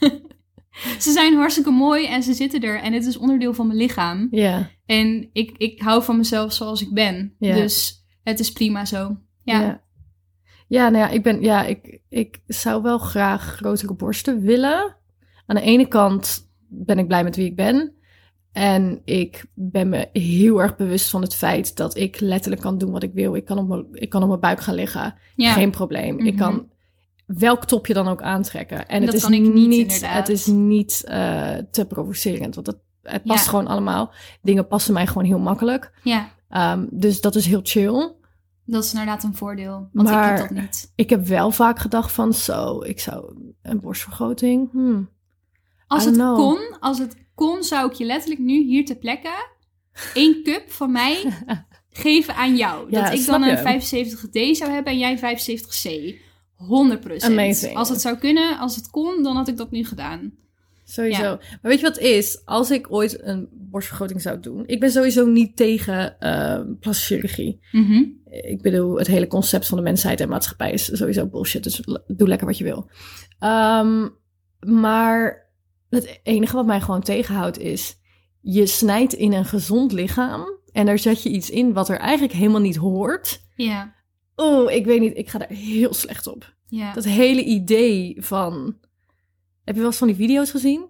[0.98, 2.80] ze zijn hartstikke mooi en ze zitten er.
[2.80, 4.28] En het is onderdeel van mijn lichaam.
[4.30, 4.70] Ja.
[4.86, 7.34] En ik, ik hou van mezelf zoals ik ben.
[7.38, 7.54] Ja.
[7.54, 9.16] Dus het is prima zo.
[9.42, 9.60] Ja.
[9.60, 9.80] Ja.
[10.68, 14.96] Ja, nou ja, ik ben, ja, ik, ik zou wel graag grotere borsten willen.
[15.46, 17.94] Aan de ene kant ben ik blij met wie ik ben.
[18.52, 22.90] En ik ben me heel erg bewust van het feit dat ik letterlijk kan doen
[22.90, 23.34] wat ik wil.
[23.34, 25.14] Ik kan op mijn, ik kan op mijn buik gaan liggen.
[25.36, 25.52] Ja.
[25.52, 26.18] Geen probleem.
[26.18, 26.42] Ik Mhm.
[26.42, 26.68] kan
[27.26, 28.88] welk topje dan ook aantrekken.
[28.88, 32.54] En het is niet, het is niet eh, te provocerend.
[32.54, 33.50] Want dat, het past Ja.
[33.50, 34.12] gewoon allemaal.
[34.42, 35.92] Dingen passen mij gewoon heel makkelijk.
[36.02, 38.12] Ja, Ehm, dus dat is heel chill.
[38.70, 39.88] Dat is inderdaad een voordeel.
[39.92, 40.92] Want ik Maar- heb dat niet.
[40.94, 44.70] Ik heb wel vaak gedacht van zo, ik zou een borstvergroting.
[44.72, 45.08] hmm.
[45.86, 46.36] Als het know.
[46.36, 49.48] kon, als het kon, zou ik je letterlijk nu hier ter plekke
[50.14, 51.32] één cup van mij
[51.90, 52.90] geven aan jou.
[52.90, 54.08] Ja, dat ik dan een je.
[54.52, 56.14] 75D zou hebben en jij 75C.
[56.56, 57.24] 100%.
[57.24, 57.76] Amazing.
[57.76, 60.32] Als het zou kunnen, als het kon, dan had ik dat nu gedaan.
[60.90, 61.22] Sowieso.
[61.22, 61.36] Ja.
[61.36, 62.42] Maar weet je wat is?
[62.44, 64.62] Als ik ooit een borstvergroting zou doen.
[64.66, 67.60] Ik ben sowieso niet tegen uh, plastische chirurgie.
[67.72, 68.02] Mhm.
[68.30, 71.62] Ik bedoel, het hele concept van de mensheid en maatschappij is sowieso bullshit.
[71.62, 72.90] Dus doe lekker wat je wil.
[73.38, 74.08] Ehm,
[74.60, 75.48] maar
[75.88, 77.98] het enige wat mij gewoon tegenhoudt is...
[78.40, 80.44] Je snijdt in een gezond lichaam...
[80.72, 83.40] en daar zet je iets in wat er eigenlijk helemaal niet hoort.
[83.56, 83.94] Ja,
[84.34, 85.16] Oh, ik weet niet.
[85.16, 86.54] Ik ga daar heel slecht op.
[86.66, 86.92] ja.
[86.92, 88.76] Dat hele idee van...
[89.70, 90.84] Heb je wel eens van die video's gezien?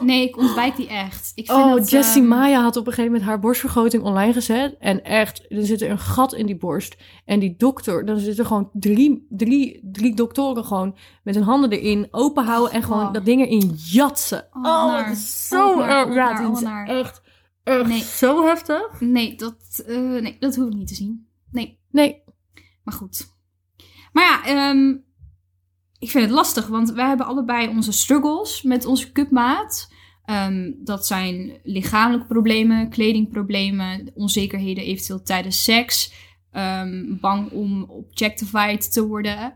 [0.00, 1.32] Nee, ik ontwijk die echt.
[1.34, 4.32] Ik vind Oh, dat, Jessie ehm, Maya had op een gegeven moment haar borstvergroting online
[4.32, 4.76] gezet.
[4.78, 6.96] En echt, er zit een gat in die borst.
[7.24, 12.08] En die dokter, dan zitten gewoon drie, drie, drie doktoren gewoon met hun handen erin
[12.10, 12.72] open houden.
[12.72, 13.12] En gewoon Oh.
[13.12, 14.48] dat ding erin jatsen.
[14.52, 14.62] Oh,
[15.02, 16.86] Oh, is zo Oh, naar, Ja, naar, het is naar.
[16.88, 17.22] echt,
[17.64, 18.02] echt Nee.
[18.02, 19.00] zo heftig.
[19.00, 21.26] Nee, dat, eh, nee, dat hoef ik niet te zien.
[21.50, 22.22] Nee, Nee,
[22.84, 23.26] maar goed.
[24.12, 24.94] Maar ja, ehm,
[26.04, 29.92] ik vind het lastig, want wij hebben allebei onze struggles met onze cupmaat.
[30.24, 36.22] Ehm, dat zijn lichamelijke problemen, kledingproblemen, onzekerheden eventueel tijdens seks.
[36.50, 39.54] ehm, bang om objectified te worden.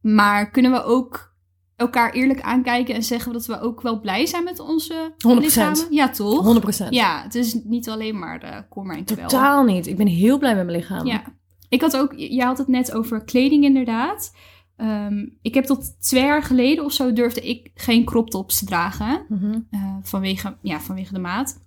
[0.00, 1.34] Maar kunnen we ook
[1.76, 5.40] elkaar eerlijk aankijken en zeggen dat we ook wel blij zijn met onze 100%.
[5.76, 5.94] lichamen?
[5.94, 6.44] Ja, toch?
[6.44, 6.94] 100%.
[6.94, 9.28] Ja, het is niet alleen maar de kommer en kwel.
[9.28, 9.86] Totaal niet.
[9.86, 11.06] Ik ben heel blij met mijn lichaam.
[11.06, 11.22] Ja.
[11.68, 14.32] Ik had ook, jij had het net over kleding inderdaad.
[14.78, 18.64] Ehm, ik heb tot twee jaar geleden of zo durfde ik geen crop tops te
[18.64, 19.24] dragen.
[19.28, 19.58] Mhm.
[19.70, 21.66] eh, vanwege, ja, vanwege de maat.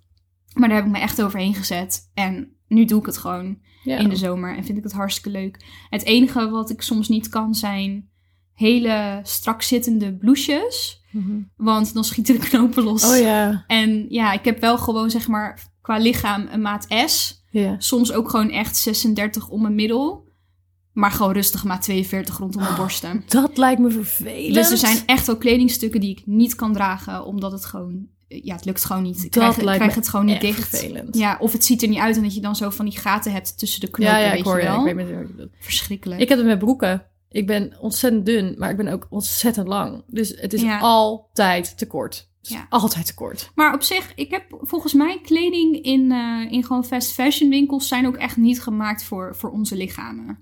[0.54, 2.10] Maar daar heb ik me echt overheen gezet.
[2.14, 4.56] En nu doe ik het gewoon in de zomer.
[4.56, 5.64] En vind ik het hartstikke leuk.
[5.88, 8.10] Het enige wat ik soms niet kan zijn
[8.54, 11.02] hele strak zittende blouses.
[11.10, 11.40] Mhm.
[11.56, 13.10] Want dan schieten de knopen los.
[13.10, 13.64] Oh ja.
[13.66, 17.44] En ja, ik heb wel gewoon zeg maar qua lichaam een maat S.
[17.50, 17.74] Ja.
[17.78, 20.30] Soms ook gewoon echt 36 om mijn middel.
[20.92, 23.22] Maar gewoon rustig maat 42 rondom mijn borsten.
[23.28, 24.54] Dat lijkt me vervelend.
[24.54, 27.24] Dus er zijn echt wel kledingstukken die ik niet kan dragen.
[27.24, 28.06] Omdat het gewoon...
[28.28, 29.24] Ja, het lukt gewoon niet.
[29.24, 30.68] Ik Dat krijg, krijg het gewoon niet dicht.
[30.68, 31.16] vervelend.
[31.16, 32.16] Ja, of het ziet er niet uit.
[32.16, 34.14] En dat je dan zo van die gaten hebt tussen de knopen.
[34.14, 34.86] Ja, ja, weet ik hoor je wel.
[34.86, 35.48] Ik weet.
[35.58, 36.20] Verschrikkelijk.
[36.20, 37.06] Ik heb het met broeken.
[37.30, 40.02] Ik ben ontzettend dun, maar ik ben ook ontzettend lang.
[40.06, 40.78] Dus het is Ja.
[40.78, 42.30] altijd te kort.
[42.44, 42.66] Ja.
[42.68, 43.50] altijd te kort.
[43.54, 47.88] Maar op zich, ik heb volgens mij kleding in, eh, in gewoon fast fashion winkels...
[47.88, 50.38] zijn ook echt niet gemaakt voor, voor onze lichamen.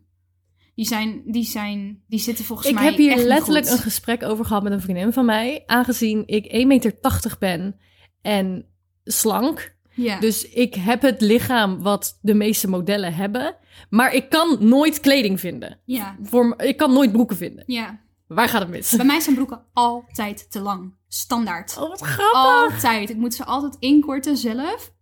[0.80, 4.44] Die, zijn, die, zijn, die zitten volgens ik mij heb hier letterlijk een gesprek over
[4.44, 5.62] gehad met een vriendin van mij.
[5.66, 7.80] Aangezien ik 1,80 meter ben
[8.22, 8.66] en
[9.04, 9.76] slank.
[9.94, 10.20] Ja.
[10.20, 13.56] Dus ik heb het lichaam wat de meeste modellen hebben.
[13.90, 15.78] Maar ik kan nooit kleding vinden.
[15.84, 17.64] ja, Voor, ik kan nooit broeken vinden.
[17.66, 18.00] ja.
[18.26, 18.96] Waar gaat het mis?
[18.96, 20.94] Bij mij zijn broeken altijd te lang.
[21.08, 21.76] Standaard.
[21.78, 22.72] Oh, wat grappig.
[22.72, 23.10] Altijd.
[23.10, 24.92] Ik moet ze altijd inkorten zelf.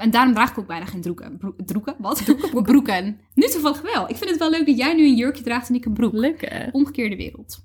[0.00, 1.38] En daarom draag ik ook bijna geen broeken.
[1.38, 1.94] Bro- broeken?
[1.98, 2.22] Wat?
[2.62, 3.20] Broeken.
[3.34, 4.08] Nu toevallig wel.
[4.08, 6.12] Ik vind het wel leuk dat jij nu een jurkje draagt en ik een broek.
[6.12, 6.68] Leuk hè?
[6.72, 7.62] Omgekeerde wereld.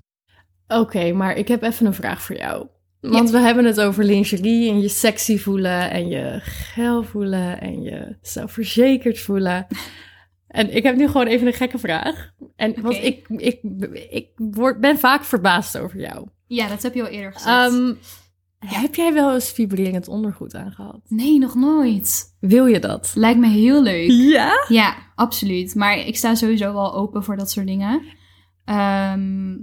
[0.68, 2.66] Oké, maar ik heb even een vraag voor jou.
[3.00, 7.82] Want we hebben het over lingerie en je sexy voelen en je geil voelen en
[7.82, 9.66] je zelfverzekerd voelen.
[10.46, 12.30] En ik heb nu gewoon even een gekke vraag.
[12.56, 13.60] En want ik, ik,
[14.10, 16.28] ik word, ben vaak verbaasd over jou.
[16.46, 17.72] Ja, dat heb je al eerder gezegd.
[17.72, 17.94] Ehm,
[18.58, 21.00] Heb jij wel eens vibrerend ondergoed aangehad?
[21.08, 22.36] nee, nog nooit.
[22.40, 23.12] Wil je dat?
[23.14, 24.10] Lijkt me heel leuk.
[24.10, 24.64] Ja?
[24.68, 25.74] Ja, absoluut.
[25.74, 28.02] Maar ik sta sowieso wel open voor dat soort dingen.
[28.64, 29.56] Ehm,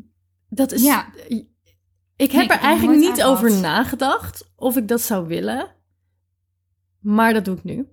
[0.49, 0.83] Dat is.
[0.83, 1.07] Ja.
[2.15, 3.31] Ik heb er het eigenlijk niet aangehad.
[3.31, 5.75] over nagedacht of ik dat zou willen.
[6.99, 7.87] Maar dat doe ik nu.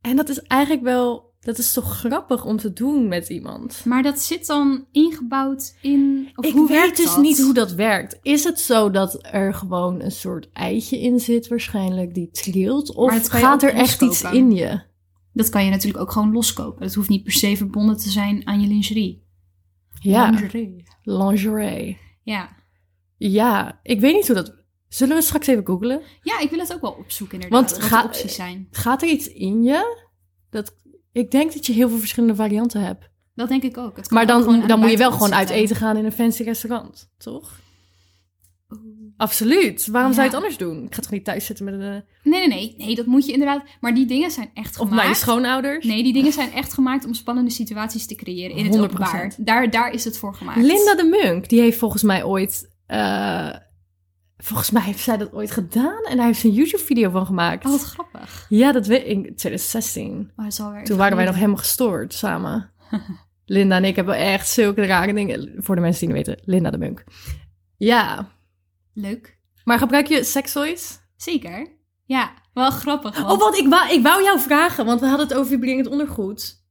[0.00, 1.29] En dat is eigenlijk wel.
[1.40, 3.84] Dat is toch grappig om te doen met iemand.
[3.84, 6.30] maar dat zit dan ingebouwd in.
[6.34, 7.22] Of ik hoe weet werkt dus dat?
[7.22, 8.18] niet hoe dat werkt.
[8.22, 12.94] Is het zo dat er gewoon een soort eitje in zit, waarschijnlijk, die trilt?
[12.94, 14.80] Of gaat er echt iets in je?
[15.32, 16.82] Dat kan je natuurlijk ook gewoon loskopen.
[16.82, 19.22] Dat hoeft niet per se verbonden te zijn aan je lingerie.
[20.00, 20.84] Ja, Lingerie.
[21.02, 21.98] lingerie.
[22.22, 22.56] Ja.
[23.16, 24.58] Ja, ik weet niet hoe dat.
[24.88, 26.00] Zullen we straks even googlen?
[26.22, 27.70] ja, ik wil het ook wel opzoeken inderdaad.
[27.70, 28.68] Want ga- opties zijn.
[28.70, 30.08] Gaat er iets in je?
[30.50, 30.74] Dat,
[31.12, 33.08] ik denk dat je heel veel verschillende varianten hebt.
[33.34, 33.96] Dat denk ik ook.
[33.96, 35.64] Het kan Maar dan, dan moet je wel gewoon uit zitten.
[35.64, 37.58] eten gaan in een fancy restaurant, toch?
[39.16, 39.86] Absoluut.
[39.86, 40.84] Waarom zou je het anders doen?
[40.84, 41.80] Ik ga toch niet thuis zitten met een...
[41.80, 42.74] Nee, nee, nee.
[42.78, 43.62] Nee, dat moet je inderdaad.
[43.80, 44.94] Maar die dingen zijn echt Of gemaakt.
[44.94, 45.84] naar je schoonouders?
[45.86, 48.78] Nee, die dingen zijn echt gemaakt om spannende situaties te creëren in het 100%.
[48.80, 49.34] openbaar.
[49.36, 50.58] Daar, daar is het voor gemaakt.
[50.60, 52.70] Linda de Munk, die heeft volgens mij ooit...
[52.86, 53.48] eh,
[54.42, 57.64] Volgens mij heeft zij dat ooit gedaan en daar heeft ze een YouTube-video van gemaakt.
[57.64, 58.46] Oh, wat grappig.
[58.48, 59.06] Ja, dat weet ik.
[59.06, 60.16] In 2016.
[60.36, 62.70] Maar dat is alweer Toen waren wij nog helemaal gestoord samen.
[63.44, 65.54] Linda en ik hebben echt zulke rare dingen.
[65.56, 67.04] Voor de mensen die niet weten, Linda de Munk.
[67.76, 68.28] Ja,
[68.94, 69.38] Leuk.
[69.64, 70.98] maar gebruik je sekstoys?
[71.16, 71.78] Zeker.
[72.04, 73.18] Ja, wel grappig.
[73.18, 75.86] Oh, want- wat ik wou, ik wou jou vragen, want we hadden het over vibrerend
[75.86, 76.64] ondergoed.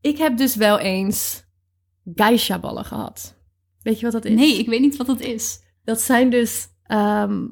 [0.00, 1.44] Ik heb dus wel eens
[2.14, 3.34] geisha-ballen gehad.
[3.82, 4.34] Weet je wat dat is?
[4.34, 5.60] Nee, ik weet niet wat dat is.
[5.84, 7.46] Dat zijn dus ehm,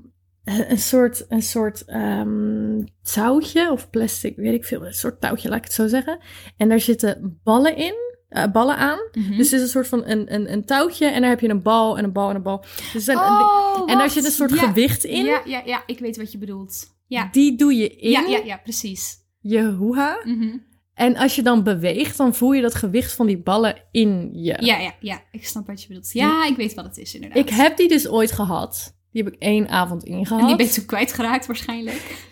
[0.69, 5.59] een soort, een soort ehm, touwtje of plastic, weet ik veel, een soort touwtje, laat
[5.59, 6.19] ik het zo zeggen.
[6.57, 7.95] En daar zitten ballen in,
[8.29, 8.99] eh, ballen aan.
[9.13, 9.37] Mhm.
[9.37, 11.63] Dus het is een soort van een, een, een touwtje en daar heb je een
[11.63, 12.65] bal en een bal en een bal.
[12.93, 14.57] Dus een oh, en daar zit een soort Ja.
[14.57, 15.25] gewicht in.
[15.25, 16.97] Ja, ja, ja, ik weet wat je bedoelt.
[17.07, 19.17] Ja, Die doe je in ja, ja, ja precies.
[19.41, 20.21] je hoeha.
[20.25, 20.57] Mhm.
[20.95, 24.57] En als je dan beweegt, dan voel je dat gewicht van die ballen in je.
[24.61, 26.13] Ja, ja, ja, ik snap wat je bedoelt.
[26.13, 27.39] Ja, ik weet wat het is inderdaad.
[27.39, 28.97] Ik heb die dus ooit gehad.
[29.13, 30.41] Die heb ik één avond ingehad.
[30.41, 32.27] En die ben je toen kwijtgeraakt waarschijnlijk.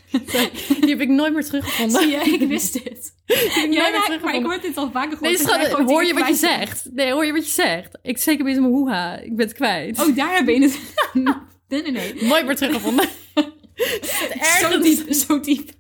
[0.81, 2.01] Die heb ik nooit meer teruggevonden.
[2.01, 3.15] Zie je, ik wist dit.
[3.25, 5.41] Heb ik Ja, maar, ik hoor dit al vaker gehoord.
[5.41, 6.89] jij gewoon hoor je wat je zegt?
[6.93, 7.99] Nee, hoor je wat je zegt?
[8.03, 9.19] Ik zeker bij mijn hoeha.
[9.19, 10.01] Ik ben het kwijt.
[10.01, 10.79] Oh, daar ben je het.
[11.69, 12.25] Nee, nee, nee.
[12.25, 13.09] Nooit meer teruggevonden.
[14.61, 15.71] Zo diep, zo diep.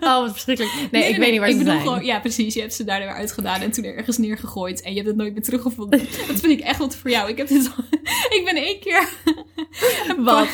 [0.00, 0.90] Oh, wat verschrikkelijk.
[0.90, 1.86] Nee, ik weet niet waar ik ze bedoel zijn.
[1.86, 2.54] Gewoon, ja, precies.
[2.54, 4.82] Je hebt ze daar weer uitgedaan en toen ergens neergegooid.
[4.82, 5.98] En je hebt het nooit meer teruggevonden.
[6.28, 7.28] Dat vind ik echt wat voor jou.
[7.28, 7.84] Ik, heb dit al-
[8.38, 9.08] ik ben één keer...
[10.16, 10.48] Wat?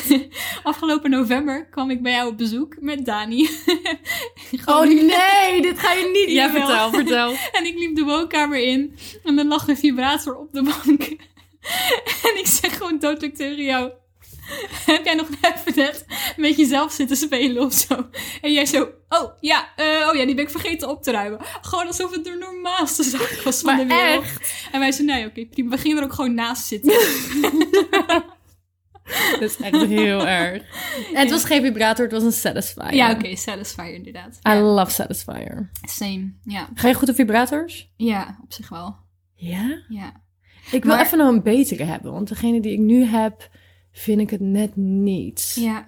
[0.63, 3.49] Afgelopen november kwam ik bij jou op bezoek met Dani.
[4.65, 6.35] Oh nee, dit ga je niet.
[6.35, 7.35] Ja, vertel, vertel.
[7.51, 8.97] En ik liep de woonkamer in.
[9.23, 11.01] En er lag een vibrator op de bank.
[12.23, 13.91] En ik zeg gewoon doodelijk tegen jou...
[14.85, 16.05] Heb jij nog even net
[16.47, 18.09] met jezelf zitten spelen of zo?
[18.41, 18.89] En jij zo...
[19.09, 21.39] Oh ja, eh, oh ja, die ben ik vergeten op te ruimen.
[21.61, 24.23] Gewoon alsof het de normaalste zaak was van Maar de wereld.
[24.23, 24.67] echt.
[24.71, 25.69] En wij zeiden, nee, oké, prima.
[25.69, 26.93] We gingen er ook gewoon naast zitten.
[29.31, 30.63] Dat is echt heel erg.
[31.13, 32.93] En het was geen vibrator, het was een satisfier.
[32.93, 34.33] ja, oké, Satisfyer inderdaad.
[34.35, 35.69] I Ja, love satisfier.
[35.81, 36.33] same.
[36.43, 36.69] Ja.
[36.73, 37.91] Ga je goed op vibrators?
[37.97, 38.95] ja, op zich wel.
[39.35, 39.83] Ja?
[39.89, 40.21] Ja.
[40.71, 43.49] Ik wil Maar- even nog een betere hebben, want degene die ik nu heb,
[43.91, 45.55] vind ik het net niet.
[45.59, 45.85] Ja.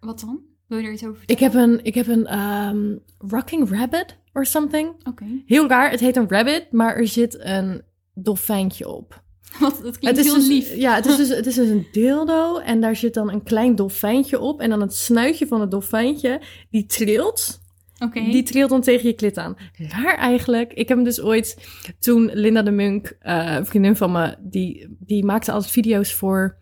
[0.00, 0.40] Wat dan?
[0.66, 4.46] Wil je er iets over Ik heb een, ik heb een ehm, rocking rabbit or
[4.46, 5.06] something.
[5.08, 5.24] Oké.
[5.46, 7.82] Heel raar, het heet een rabbit, maar er zit een
[8.14, 9.22] dolfijntje op.
[9.60, 10.74] Wat, dat klinkt het is heel dus, lief.
[10.74, 13.74] Ja, het is, dus, het is dus een dildo en daar zit dan een klein
[13.74, 14.60] dolfijntje op.
[14.60, 17.60] En dan het snuitje van het dolfijntje, die trilt.
[17.98, 18.20] Oké.
[18.20, 19.56] Die trilt dan tegen je klit aan.
[19.72, 20.72] Raar eigenlijk.
[20.72, 24.96] Ik heb hem dus ooit, toen Linda de Munk, eh, een vriendin van me, die,
[24.98, 26.56] die maakte altijd video's voor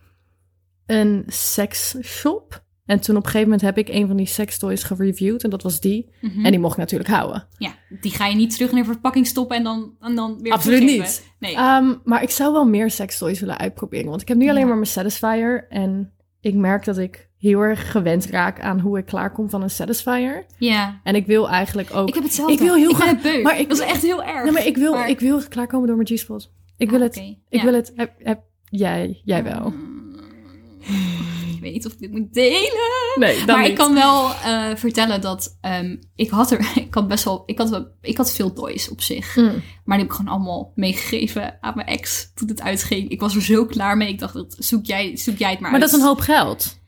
[0.86, 2.66] een seksshop.
[2.88, 5.62] En toen op een gegeven moment heb ik een van die sextoys gereviewd en dat
[5.62, 6.10] was die.
[6.20, 6.44] Mhm.
[6.44, 7.46] En die mocht ik natuurlijk houden.
[7.58, 7.70] Ja,
[8.00, 10.82] die ga je niet terug in de verpakking stoppen en dan, en dan weer Absoluut
[10.82, 11.26] niet.
[11.38, 11.54] Nee.
[11.54, 14.08] Ehm, maar ik zou wel meer sextoys willen uitproberen.
[14.08, 14.66] Want ik heb nu alleen Ja.
[14.66, 15.66] maar mijn Satisfier.
[15.68, 19.70] En ik merk dat ik heel erg gewend raak aan hoe ik klaarkom van een
[19.70, 20.46] Satisfier.
[20.58, 21.00] ja.
[21.02, 22.08] En ik wil eigenlijk ook...
[22.08, 22.52] Ik heb hetzelfde.
[22.54, 23.42] Ik wil heel ik graag- beu.
[23.42, 24.44] maar ik- dat is echt heel erg.
[24.46, 26.52] Ja, maar ik wil, Maar- ik wil klaarkomen door mijn G-spot.
[26.76, 27.16] Ik wil Ah, het.
[27.16, 27.64] Ik Ja.
[27.64, 27.92] wil het.
[27.96, 29.72] Heb, heb, jij, jij wel.
[31.60, 32.70] Weet of ik dit moet delen.
[33.14, 33.68] Nee, maar niet.
[33.68, 37.58] ik kan wel eh, vertellen dat ehm, ik had er, ik had best wel, ik
[37.58, 39.36] had, wel, ik had veel toys op zich.
[39.36, 39.44] Mm.
[39.44, 43.08] Maar die heb ik gewoon allemaal meegegeven aan mijn ex toen het uitging.
[43.10, 44.08] Ik was er zo klaar mee.
[44.08, 45.90] Ik dacht, dat zoek jij, zoek jij het maar Maar uit.
[45.90, 46.78] dat is een hoop geld.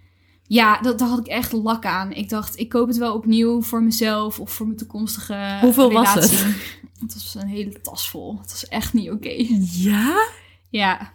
[0.43, 2.13] Ja, dat, daar had ik echt lak aan.
[2.13, 6.15] Ik dacht, ik koop het wel opnieuw voor mezelf of voor mijn toekomstige Hoeveel was
[6.15, 6.39] relatie.
[6.39, 6.57] het?
[7.01, 8.39] Het was een hele tas vol.
[8.41, 9.47] Het was echt niet oké.
[9.71, 10.29] Ja?
[10.69, 11.13] Ja,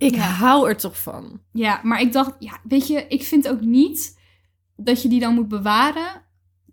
[0.00, 0.20] Ik Ja.
[0.22, 1.40] hou er toch van.
[1.52, 4.18] ja, maar ik dacht, ja, weet je, ik vind ook niet
[4.76, 6.22] dat je die dan moet bewaren.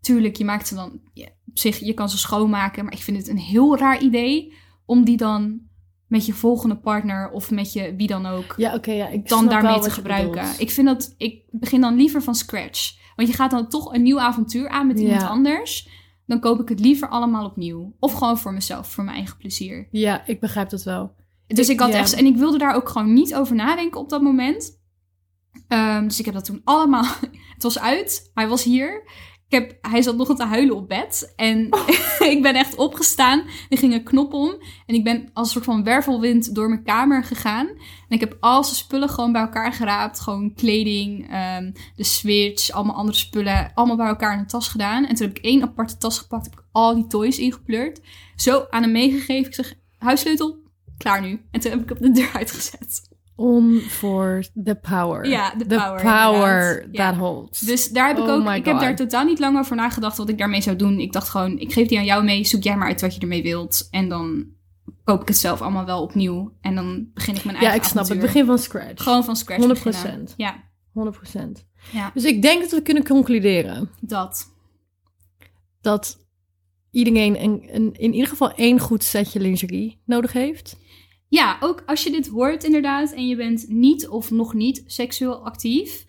[0.01, 3.17] Tuurlijk, je maakt ze dan ja, op zich, je kan ze schoonmaken, maar ik vind
[3.17, 4.53] het een heel raar idee
[4.85, 5.59] om die dan
[6.07, 8.91] met je volgende partner of met je wie dan ook Ja, oké.
[8.91, 10.45] ja, ik dan daarmee te gebruiken.
[10.57, 12.95] Ik vind dat ik begin dan liever van scratch.
[13.15, 15.27] Want je gaat dan toch een nieuw avontuur aan met iemand Ja.
[15.27, 15.89] anders.
[16.25, 17.95] Dan koop ik het liever allemaal opnieuw.
[17.99, 19.87] Of gewoon voor mezelf, voor mijn eigen plezier.
[19.91, 21.15] Ja, ik begrijp dat wel.
[21.47, 22.13] Dus ik had echt.
[22.13, 24.79] En ik wilde daar ook gewoon niet over nadenken op dat moment.
[25.67, 27.05] Ehm, dus ik heb dat toen allemaal.
[27.53, 28.31] Het was uit.
[28.33, 29.03] Hij was hier.
[29.49, 31.33] Ik heb, hij zat nog te huilen op bed.
[31.35, 31.69] En
[32.33, 33.43] ik ben echt opgestaan.
[33.69, 34.55] Er ging een knop om.
[34.85, 37.67] En ik ben als een soort van wervelwind door mijn kamer gegaan.
[37.67, 40.19] En ik heb al zijn spullen gewoon bij elkaar geraapt.
[40.19, 43.71] Gewoon kleding, ehm, de switch, allemaal andere spullen.
[43.73, 45.05] Allemaal bij elkaar in een tas gedaan.
[45.05, 46.45] En toen heb ik één aparte tas gepakt.
[46.45, 48.01] Heb ik al die toys ingepleurd.
[48.35, 49.47] Zo aan hem meegegeven.
[49.47, 50.66] Ik zeg, huissleutel,
[50.97, 51.41] klaar nu.
[51.51, 53.15] En toen heb ik op de deur uitgezet.
[53.35, 55.25] On for the power.
[55.25, 56.87] Ja, the power, power.
[56.91, 57.09] Ja.
[57.09, 57.59] that holds.
[57.59, 60.29] Dus daar heb ik Oh ook, ik heb daar totaal niet lang over nagedacht wat
[60.29, 60.99] ik daarmee zou doen.
[60.99, 63.19] Ik dacht gewoon, ik geef die aan jou mee, zoek jij maar uit wat je
[63.21, 63.87] ermee wilt.
[63.91, 64.45] En dan
[65.03, 66.53] koop ik het zelf allemaal wel opnieuw.
[66.61, 68.19] En dan begin ik mijn Ja, eigen ik snap het.
[68.19, 69.03] Begin van scratch.
[69.03, 69.83] Gewoon van scratch 100%.
[69.83, 70.27] beginnen.
[70.37, 71.65] Ja, 100%.
[71.91, 74.53] ja, Dus ik denk dat we kunnen concluderen dat.
[75.81, 76.17] dat
[76.91, 80.77] iedereen een, een, in ieder geval één goed setje lingerie nodig heeft.
[81.29, 85.45] Ja, ook als je dit hoort inderdaad en je bent niet of nog niet seksueel
[85.45, 86.05] actief.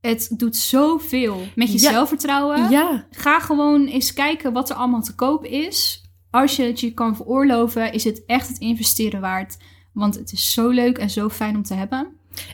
[0.00, 1.90] Het doet zoveel met je Ja.
[1.90, 2.70] zelfvertrouwen.
[2.70, 6.02] Ja, Ga gewoon eens kijken wat er allemaal te koop is.
[6.30, 9.56] Als je het je kan veroorloven, is het echt het investeren waard.
[9.92, 12.08] Want het is zo leuk en zo fijn om te hebben.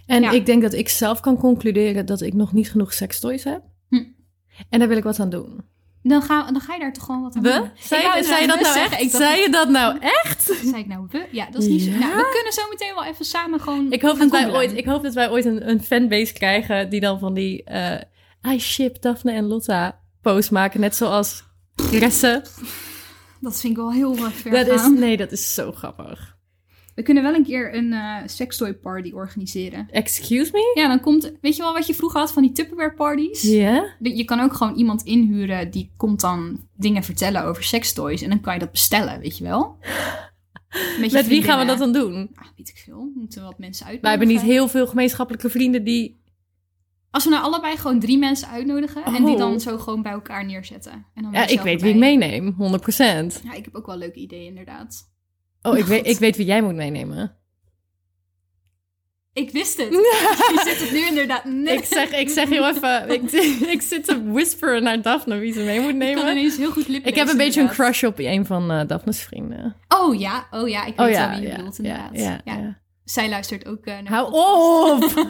[0.06, 0.30] en Ja.
[0.30, 3.62] ik denk dat ik zelf kan concluderen dat ik nog niet genoeg sekstoys heb.
[3.88, 4.04] Hm.
[4.68, 5.60] En daar wil ik wat aan doen.
[6.02, 7.52] Dan ga, dan ga je daar toch gewoon wat aan doen.
[7.52, 7.68] We?
[7.80, 8.98] Zei, Ik wou je- zei je dat we nou zeggen.
[9.04, 9.10] echt?
[9.10, 10.42] Zei je dat nou echt?
[10.70, 11.26] zei ik nou we?
[11.30, 11.90] Ja, dat is niet zo.
[11.90, 14.84] Nou, we kunnen zo meteen wel even samen gewoon Ik hoop, dat wij ooit, ik
[14.84, 18.00] hoop dat wij ooit een, een fanbase krijgen die dan van die eh
[18.52, 20.80] I ship Daphne en Lotta post maken.
[20.80, 21.44] Net zoals
[21.90, 22.42] Resse.
[23.40, 26.36] Dat vind ik wel heel erg ver Dat is, nee, dat is zo grappig.
[26.94, 29.88] We kunnen wel een keer een eh sextoy party organiseren.
[29.90, 30.80] Excuse me?
[30.82, 31.32] Ja, dan komt...
[31.40, 33.42] Weet je wel wat je vroeger had van die Tupperware parties?
[33.42, 33.94] Ja?
[34.00, 38.22] Je kan ook gewoon iemand inhuren die komt dan dingen vertellen over sextoys.
[38.22, 39.76] En dan kan je dat bestellen, weet je wel?
[41.00, 42.30] Met, wie gaan we dat dan doen?
[42.34, 43.10] Ah, weet ik veel.
[43.14, 44.00] Moeten we wat mensen uitnodigen?
[44.00, 46.18] Wij hebben niet heel veel gemeenschappelijke vrienden die...
[47.10, 49.38] Als we nou allebei gewoon drie mensen uitnodigen en die Oh.
[49.38, 51.06] dan zo gewoon bij elkaar neerzetten.
[51.14, 52.52] En dan Ja, ik weet wie ik meeneem.
[52.52, 52.56] 100%.
[53.44, 55.09] Ja, ik heb ook wel leuke ideeën inderdaad.
[55.62, 57.34] Oh, ik weet, ik weet wie jij moet meenemen.
[59.32, 59.88] Ik wist het.
[60.54, 61.78] Je zit het nu inderdaad net.
[61.78, 63.10] Ik zeg, ik zeg heel even...
[63.10, 63.30] Ik,
[63.76, 66.30] ik zit te whisperen naar Daphne wie ze mee moet Ik kan nemen.
[66.30, 69.76] ineens heel goed Ik heb een beetje een crush op een van eh Daphne's vrienden.
[69.88, 72.10] Oh ja, oh ja, ik weet Oh wel ja, wie je ja, bedoelt ja, inderdaad.
[72.18, 72.58] ja, Ja.
[72.58, 72.78] ja.
[73.04, 75.28] Zij luistert ook eh, naar Hou op!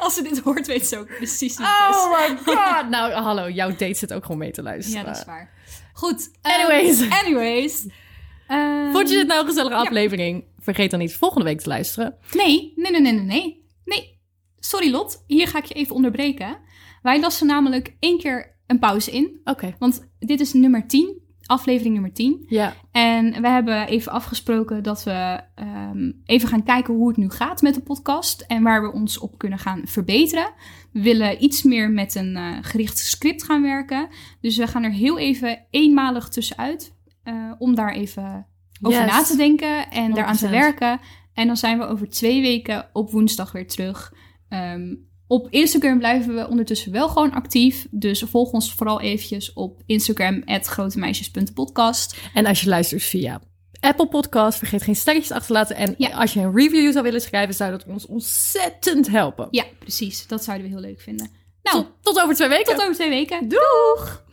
[0.00, 1.96] Als ze dit hoort, weet ze ook precies wie het is.
[1.96, 2.88] Oh my god!
[2.88, 5.00] Nou, hallo, jouw date zit ook gewoon mee te luisteren.
[5.00, 5.50] Ja, dat is waar.
[5.92, 6.30] Goed.
[6.42, 7.10] ehm, Anyways.
[7.10, 7.86] anyways.
[8.50, 9.80] Ehm, Vond je dit nou een gezellige ja.
[9.80, 10.44] aflevering?
[10.58, 12.14] Vergeet dan niet volgende week te luisteren.
[12.32, 13.64] Nee, nee, nee, nee, nee, nee.
[13.84, 14.18] Nee.
[14.58, 16.58] Sorry Lot, hier ga ik je even onderbreken.
[17.02, 19.40] Wij lassen namelijk één keer een pauze in.
[19.44, 19.74] Oké.
[19.78, 22.44] Want dit is nummer 10, aflevering nummer 10.
[22.48, 22.74] Ja.
[22.92, 27.62] En we hebben even afgesproken dat we ehm, even gaan kijken hoe het nu gaat
[27.62, 28.40] met de podcast.
[28.40, 30.52] En waar we ons op kunnen gaan verbeteren.
[30.92, 34.08] We willen iets meer met een eh, gericht script gaan werken.
[34.40, 36.98] Dus we gaan er heel even eenmalig tussenuit.
[37.30, 38.46] Eh, om daar even
[38.82, 39.10] over Yes.
[39.10, 40.50] na te denken en daaraan te 100%.
[40.50, 41.00] werken.
[41.34, 44.12] En dan zijn we over twee weken op woensdag weer terug.
[44.48, 44.94] Ehm,
[45.26, 47.86] op Instagram blijven we ondertussen wel gewoon actief.
[47.90, 52.16] Dus volg ons vooral eventjes op Instagram, grotemeisjes.podcast.
[52.34, 53.40] En als je luistert via
[53.80, 55.76] Apple Podcast, vergeet geen sterretjes achter te laten.
[55.76, 56.08] En Ja.
[56.08, 59.48] als je een review zou willen schrijven, zou dat ons ontzettend helpen.
[59.50, 60.26] Ja, precies.
[60.26, 61.30] Dat zouden we heel leuk vinden.
[61.62, 62.74] Nou, Tot, tot over twee weken.
[62.74, 63.48] tot over twee weken.
[63.48, 64.24] Doeg!